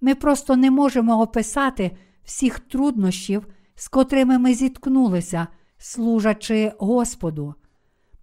Ми 0.00 0.14
просто 0.14 0.56
не 0.56 0.70
можемо 0.70 1.20
описати 1.20 1.90
всіх 2.24 2.60
труднощів, 2.60 3.46
з 3.74 3.88
котрими 3.88 4.38
ми 4.38 4.54
зіткнулися, 4.54 5.46
служачи 5.78 6.72
Господу. 6.78 7.54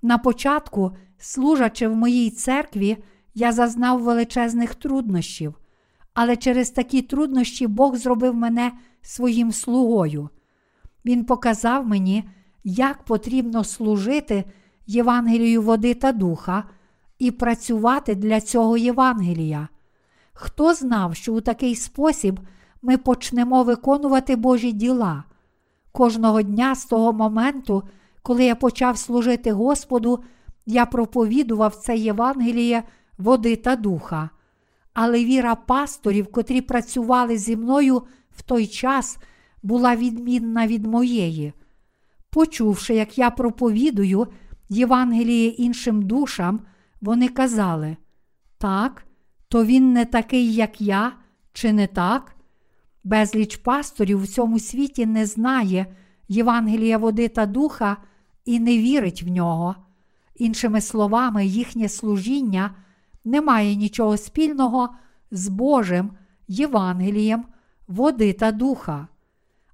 На 0.01 0.17
початку, 0.17 0.91
служачи 1.17 1.87
в 1.87 1.95
моїй 1.95 2.29
церкві, 2.29 2.97
я 3.35 3.51
зазнав 3.51 4.01
величезних 4.01 4.75
труднощів, 4.75 5.55
але 6.13 6.35
через 6.35 6.69
такі 6.69 7.01
труднощі 7.01 7.67
Бог 7.67 7.95
зробив 7.95 8.35
мене 8.35 8.71
своїм 9.01 9.51
слугою. 9.51 10.29
Він 11.05 11.25
показав 11.25 11.87
мені, 11.87 12.29
як 12.63 13.03
потрібно 13.03 13.63
служити 13.63 14.43
Євангелію 14.87 15.61
води 15.61 15.93
та 15.93 16.11
духа 16.11 16.63
і 17.19 17.31
працювати 17.31 18.15
для 18.15 18.41
цього 18.41 18.77
Євангелія. 18.77 19.67
Хто 20.33 20.73
знав, 20.73 21.15
що 21.15 21.33
у 21.33 21.41
такий 21.41 21.75
спосіб 21.75 22.39
ми 22.81 22.97
почнемо 22.97 23.63
виконувати 23.63 24.35
Божі 24.35 24.71
діла? 24.71 25.23
Кожного 25.91 26.41
дня 26.41 26.75
з 26.75 26.85
того 26.85 27.13
моменту, 27.13 27.83
коли 28.27 28.45
я 28.45 28.55
почав 28.55 28.97
служити 28.97 29.51
Господу, 29.51 30.23
я 30.65 30.85
проповідував 30.85 31.75
це 31.75 31.97
Євангеліє 31.97 32.83
води 33.17 33.55
та 33.55 33.75
духа. 33.75 34.29
Але 34.93 35.25
віра 35.25 35.55
пасторів, 35.55 36.31
котрі 36.31 36.61
працювали 36.61 37.37
зі 37.37 37.55
мною 37.55 38.03
в 38.31 38.41
той 38.41 38.67
час, 38.67 39.17
була 39.63 39.95
відмінна 39.95 40.67
від 40.67 40.85
моєї. 40.85 41.53
Почувши, 42.29 42.95
як 42.95 43.17
я 43.17 43.29
проповідую 43.29 44.27
Євангеліє 44.69 45.47
іншим 45.47 46.01
душам, 46.01 46.59
вони 47.01 47.27
казали: 47.27 47.97
так, 48.57 49.05
то 49.47 49.65
він 49.65 49.93
не 49.93 50.05
такий, 50.05 50.53
як 50.53 50.81
я, 50.81 51.11
чи 51.53 51.73
не 51.73 51.87
так? 51.87 52.35
Безліч 53.03 53.55
пасторів 53.55 54.21
у 54.21 54.27
цьому 54.27 54.59
світі 54.59 55.05
не 55.05 55.25
знає 55.25 55.85
Євангелія 56.27 56.97
води 56.97 57.27
та 57.27 57.45
духа 57.45 57.97
і 58.47 58.59
не 58.59 58.77
вірить 58.77 59.23
в 59.23 59.27
нього. 59.27 59.75
Іншими 60.35 60.81
словами, 60.81 61.45
їхнє 61.45 61.89
служіння 61.89 62.75
не 63.25 63.41
має 63.41 63.75
нічого 63.75 64.17
спільного 64.17 64.89
з 65.31 65.47
Божим 65.47 66.11
Євангелієм 66.47 67.45
води 67.87 68.33
та 68.33 68.51
духа. 68.51 69.07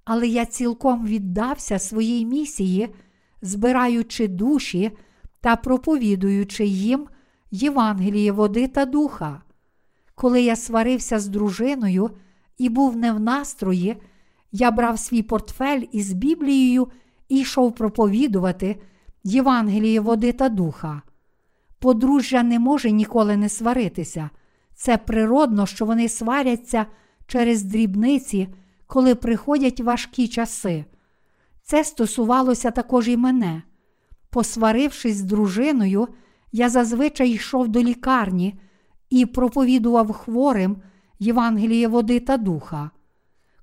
Але 0.05 0.27
я 0.27 0.45
цілком 0.45 1.05
віддався 1.05 1.79
своїй 1.79 2.25
місії, 2.25 2.95
збираючи 3.41 4.27
душі 4.27 4.91
та 5.41 5.55
проповідуючи 5.55 6.65
їм 6.65 7.07
Євангеліє 7.51 8.31
води 8.31 8.67
та 8.67 8.85
духа. 8.85 9.41
Коли 10.15 10.41
я 10.41 10.55
сварився 10.55 11.19
з 11.19 11.27
дружиною 11.27 12.11
і 12.57 12.69
був 12.69 12.97
не 12.97 13.11
в 13.11 13.19
настрої, 13.19 13.95
я 14.51 14.71
брав 14.71 14.99
свій 14.99 15.21
портфель 15.21 15.81
із 15.91 16.13
Біблією 16.13 16.87
і 17.33 17.39
йшов 17.39 17.75
проповідувати 17.75 18.75
Євангеліє 19.23 19.99
води 19.99 20.31
та 20.31 20.49
духа. 20.49 21.01
Подружжя 21.79 22.43
не 22.43 22.59
може 22.59 22.91
ніколи 22.91 23.37
не 23.37 23.49
сваритися. 23.49 24.29
Це 24.75 24.97
природно, 24.97 25.65
що 25.65 25.85
вони 25.85 26.09
сваряться 26.09 26.85
через 27.27 27.63
дрібниці, 27.63 28.47
коли 28.87 29.15
приходять 29.15 29.79
важкі 29.79 30.27
часи. 30.27 30.85
Це 31.63 31.83
стосувалося 31.83 32.71
також 32.71 33.07
і 33.07 33.17
мене. 33.17 33.61
Посварившись 34.29 35.15
з 35.15 35.21
дружиною, 35.21 36.07
я 36.51 36.69
зазвичай 36.69 37.29
йшов 37.29 37.67
до 37.67 37.83
лікарні 37.83 38.59
і 39.09 39.25
проповідував 39.25 40.11
хворим 40.11 40.77
Євангеліє 41.19 41.87
води 41.87 42.19
та 42.19 42.37
духа. 42.37 42.89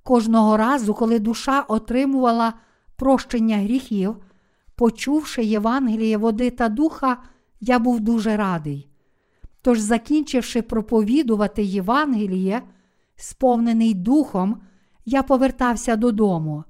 Кожного 0.03 0.57
разу, 0.57 0.95
коли 0.95 1.19
душа 1.19 1.61
отримувала 1.61 2.53
прощення 3.01 3.57
гріхів, 3.57 4.17
почувши 4.75 5.45
Євангеліє 5.45 6.17
води 6.17 6.51
та 6.51 6.69
духа, 6.69 7.17
я 7.61 7.79
був 7.79 8.01
дуже 8.01 8.37
радий. 8.37 8.89
Тож, 9.63 9.81
закінчивши 9.81 10.63
проповідувати 10.63 11.63
Євангеліє, 11.63 12.63
сповнений 13.17 13.95
духом, 13.95 14.61
я 15.05 15.23
повертався 15.23 15.97
додому 15.97 16.65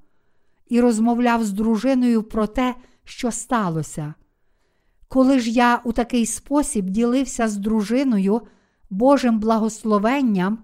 і 0.68 0.80
розмовляв 0.80 1.44
з 1.44 1.52
дружиною 1.52 2.22
про 2.22 2.46
те, 2.46 2.74
що 3.04 3.30
сталося. 3.30 4.14
Коли 5.08 5.40
ж 5.40 5.50
я 5.50 5.80
у 5.84 5.92
такий 5.92 6.26
спосіб 6.26 6.90
ділився 6.90 7.48
з 7.48 7.56
дружиною 7.56 8.40
Божим 8.90 9.38
благословенням, 9.38 10.58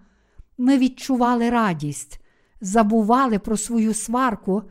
ми 0.59 0.79
відчували 0.79 1.51
радість, 1.51 2.21
забували 2.61 3.39
про 3.39 3.57
свою 3.57 3.95
сварку 3.95 4.63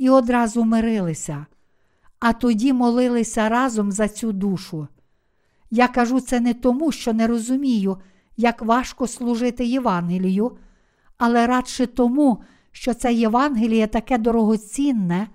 і 0.00 0.10
одразу 0.10 0.64
мирилися, 0.64 1.46
а 2.20 2.32
тоді 2.32 2.72
молилися 2.72 3.48
разом 3.48 3.92
за 3.92 4.08
цю 4.08 4.32
душу. 4.32 4.88
Я 5.70 5.88
кажу 5.88 6.20
це 6.20 6.40
не 6.40 6.54
тому, 6.54 6.92
що 6.92 7.12
не 7.12 7.26
розумію, 7.26 7.96
як 8.36 8.62
важко 8.62 9.06
служити 9.06 9.64
Євангелію, 9.64 10.56
але 11.18 11.46
радше 11.46 11.86
тому, 11.86 12.42
що 12.72 12.94
це 12.94 13.12
Євангеліє 13.12 13.86
таке 13.86 14.18
дорогоцінне, 14.18 15.28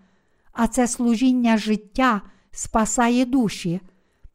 а 0.53 0.67
це 0.67 0.87
служіння 0.87 1.57
життя 1.57 2.21
спасає 2.51 3.25
душі. 3.25 3.81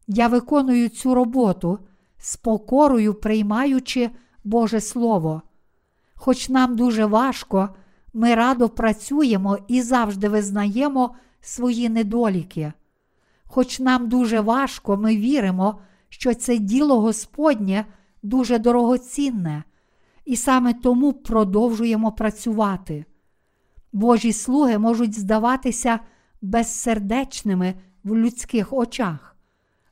Я 0.06 0.28
виконую 0.28 0.88
цю 0.88 1.14
роботу 1.14 1.78
з 2.18 2.36
покорою 2.36 3.14
приймаючи 3.14 4.10
Боже 4.44 4.80
Слово. 4.80 5.42
Хоч 6.14 6.48
нам 6.48 6.76
дуже 6.76 7.04
важко, 7.04 7.68
ми 8.12 8.34
радо 8.34 8.68
працюємо 8.68 9.58
і 9.68 9.82
завжди 9.82 10.28
визнаємо 10.28 11.14
свої 11.40 11.88
недоліки. 11.88 12.72
Хоч 13.44 13.80
нам 13.80 14.08
дуже 14.08 14.40
важко, 14.40 14.96
ми 14.96 15.16
віримо, 15.16 15.80
що 16.08 16.34
це 16.34 16.58
діло 16.58 17.00
Господнє 17.00 17.84
дуже 18.22 18.58
дорогоцінне, 18.58 19.64
і 20.24 20.36
саме 20.36 20.74
тому 20.74 21.12
продовжуємо 21.12 22.12
працювати. 22.12 23.04
Божі 23.92 24.32
слуги 24.32 24.78
можуть 24.78 25.18
здаватися 25.18 26.00
безсердечними 26.42 27.74
в 28.04 28.16
людських 28.16 28.72
очах. 28.72 29.36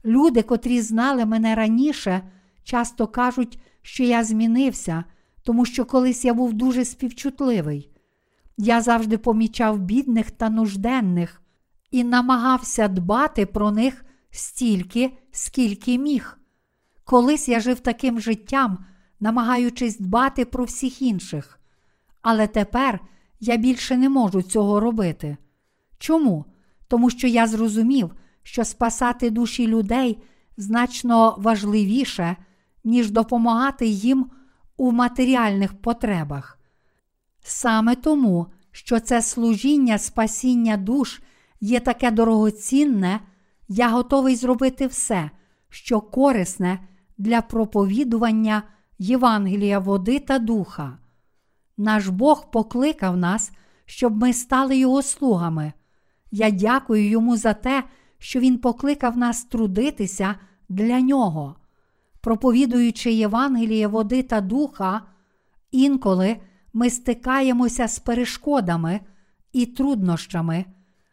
Люди, 0.05 0.43
котрі 0.43 0.81
знали 0.81 1.25
мене 1.25 1.55
раніше, 1.55 2.23
часто 2.65 3.07
кажуть, 3.07 3.61
що 3.83 4.05
я 4.05 4.25
змінився, 4.25 5.05
тому 5.43 5.65
що 5.65 5.85
колись 5.85 6.25
я 6.25 6.35
був 6.35 6.53
дуже 6.53 6.85
співчутливий. 6.85 7.91
Я 8.61 8.81
завжди 8.81 9.19
помічав 9.19 9.79
бідних 9.79 10.31
та 10.31 10.51
нужденних 10.51 11.43
і 11.91 12.05
намагався 12.05 12.89
дбати 12.89 13.47
про 13.47 13.71
них 13.71 14.05
стільки, 14.31 15.19
скільки 15.33 15.99
міг. 15.99 16.39
Колись 17.05 17.49
я 17.49 17.61
жив 17.61 17.81
таким 17.81 18.21
життям, 18.21 18.85
намагаючись 19.21 19.99
дбати 19.99 20.45
про 20.45 20.65
всіх 20.65 21.03
інших. 21.03 21.61
Але 22.23 22.47
тепер 22.47 23.01
я 23.41 23.57
більше 23.57 23.97
не 23.97 24.09
можу 24.09 24.43
цього 24.43 24.81
робити. 24.81 25.37
Чому? 25.99 26.45
Тому 26.89 27.11
що 27.11 27.27
я 27.27 27.47
зрозумів, 27.47 28.15
що 28.43 28.65
спасати 28.65 29.31
душі 29.31 29.67
людей 29.67 30.19
значно 30.57 31.35
важливіше, 31.39 32.37
ніж 32.85 33.11
допомагати 33.11 33.87
їм 33.87 34.31
у 34.77 34.93
матеріальних 34.93 35.81
потребах. 35.81 36.58
Саме 37.51 37.95
тому, 37.95 38.47
що 38.73 39.01
це 39.01 39.23
служіння 39.23 39.99
спасіння 39.99 40.77
душ 40.77 41.21
є 41.61 41.81
таке 41.81 42.11
дорогоцінне, 42.11 43.21
я 43.69 43.89
готовий 43.89 44.37
зробити 44.37 44.87
все, 44.87 45.31
що 45.69 46.01
корисне 46.01 46.79
для 47.19 47.41
проповідування 47.41 48.63
Євангелія 48.99 49.79
води 49.79 50.19
та 50.19 50.39
духа. 50.39 50.99
Наш 51.77 52.09
Бог 52.09 52.51
покликав 52.51 53.17
нас, 53.17 53.53
щоб 53.85 54.17
ми 54.17 54.33
стали 54.33 54.77
Його 54.77 55.03
слугами. 55.03 55.73
Я 56.31 56.51
дякую 56.51 57.09
йому 57.09 57.37
за 57.37 57.55
те, 57.55 57.85
що 58.19 58.41
Він 58.41 58.59
покликав 58.59 59.17
нас 59.17 59.45
трудитися 59.45 60.35
для 60.69 61.01
нього. 61.01 61.57
Проповідуючи 62.21 63.13
Євангеліє 63.13 63.87
води 63.87 64.23
та 64.23 64.41
духа, 64.41 65.03
інколи 65.71 66.37
ми 66.73 66.91
стикаємося 66.91 67.89
з 67.89 67.99
перешкодами 67.99 69.01
і 69.53 69.67
труднощами, 69.67 70.65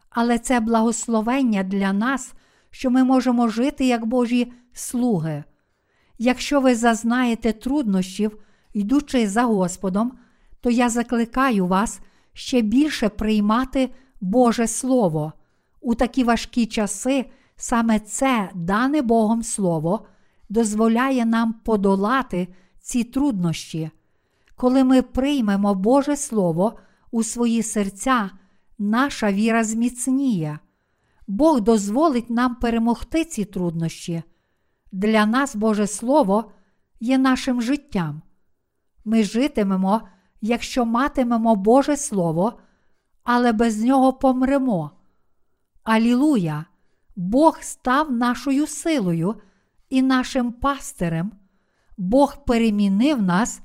але 0.10 0.40
це 0.40 0.60
благословення 0.60 1.64
для 1.64 1.94
нас, 1.94 2.34
що 2.70 2.92
ми 2.92 3.04
можемо 3.04 3.48
жити 3.48 3.86
як 3.86 4.06
Божі 4.06 4.54
слуги. 4.74 5.44
Якщо 6.18 6.62
ви 6.62 6.76
зазнаєте 6.76 7.54
труднощів, 7.54 8.38
йдучи 8.74 9.28
за 9.28 9.44
Господом, 9.44 10.12
то 10.62 10.70
я 10.70 10.90
закликаю 10.90 11.68
вас 11.68 12.00
ще 12.34 12.62
більше 12.62 13.10
приймати 13.10 13.90
Боже 14.22 14.68
Слово. 14.68 15.34
У 15.82 15.96
такі 15.96 16.24
важкі 16.24 16.66
часи 16.66 17.26
саме 17.56 18.00
це 18.00 18.50
дане 18.56 19.02
Богом 19.02 19.44
Слово 19.44 20.08
дозволяє 20.50 21.26
нам 21.26 21.54
подолати 21.54 22.48
ці 22.80 23.04
труднощі. 23.04 23.90
Коли 24.56 24.84
ми 24.84 25.02
приймемо 25.02 25.76
Боже 25.76 26.16
Слово 26.16 26.80
у 27.12 27.24
свої 27.24 27.64
серця, 27.64 28.30
наша 28.78 29.32
віра 29.32 29.64
зміцніє. 29.64 30.60
Бог 31.28 31.62
дозволить 31.62 32.30
нам 32.30 32.56
перемогти 32.56 33.26
ці 33.26 33.46
труднощі. 33.46 34.24
Для 34.92 35.26
нас 35.26 35.56
Боже 35.56 35.88
Слово 35.88 36.52
є 37.00 37.18
нашим 37.18 37.62
життям. 37.62 38.22
Ми 39.06 39.24
житимемо, 39.24 40.02
якщо 40.42 40.86
матимемо 40.86 41.56
Боже 41.56 41.98
Слово, 41.98 42.60
але 43.24 43.52
без 43.52 43.84
нього 43.84 44.14
помремо. 44.14 44.92
Алілуя! 45.84 46.66
Бог 47.16 47.58
став 47.62 48.12
нашою 48.12 48.68
силою 48.68 49.36
і 49.90 50.02
нашим 50.02 50.52
пастирем. 50.52 51.32
Бог 51.98 52.46
перемінив 52.46 53.22
нас 53.22 53.62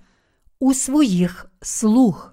у 0.61 0.75
своїх 0.75 1.51
слуг. 1.61 2.30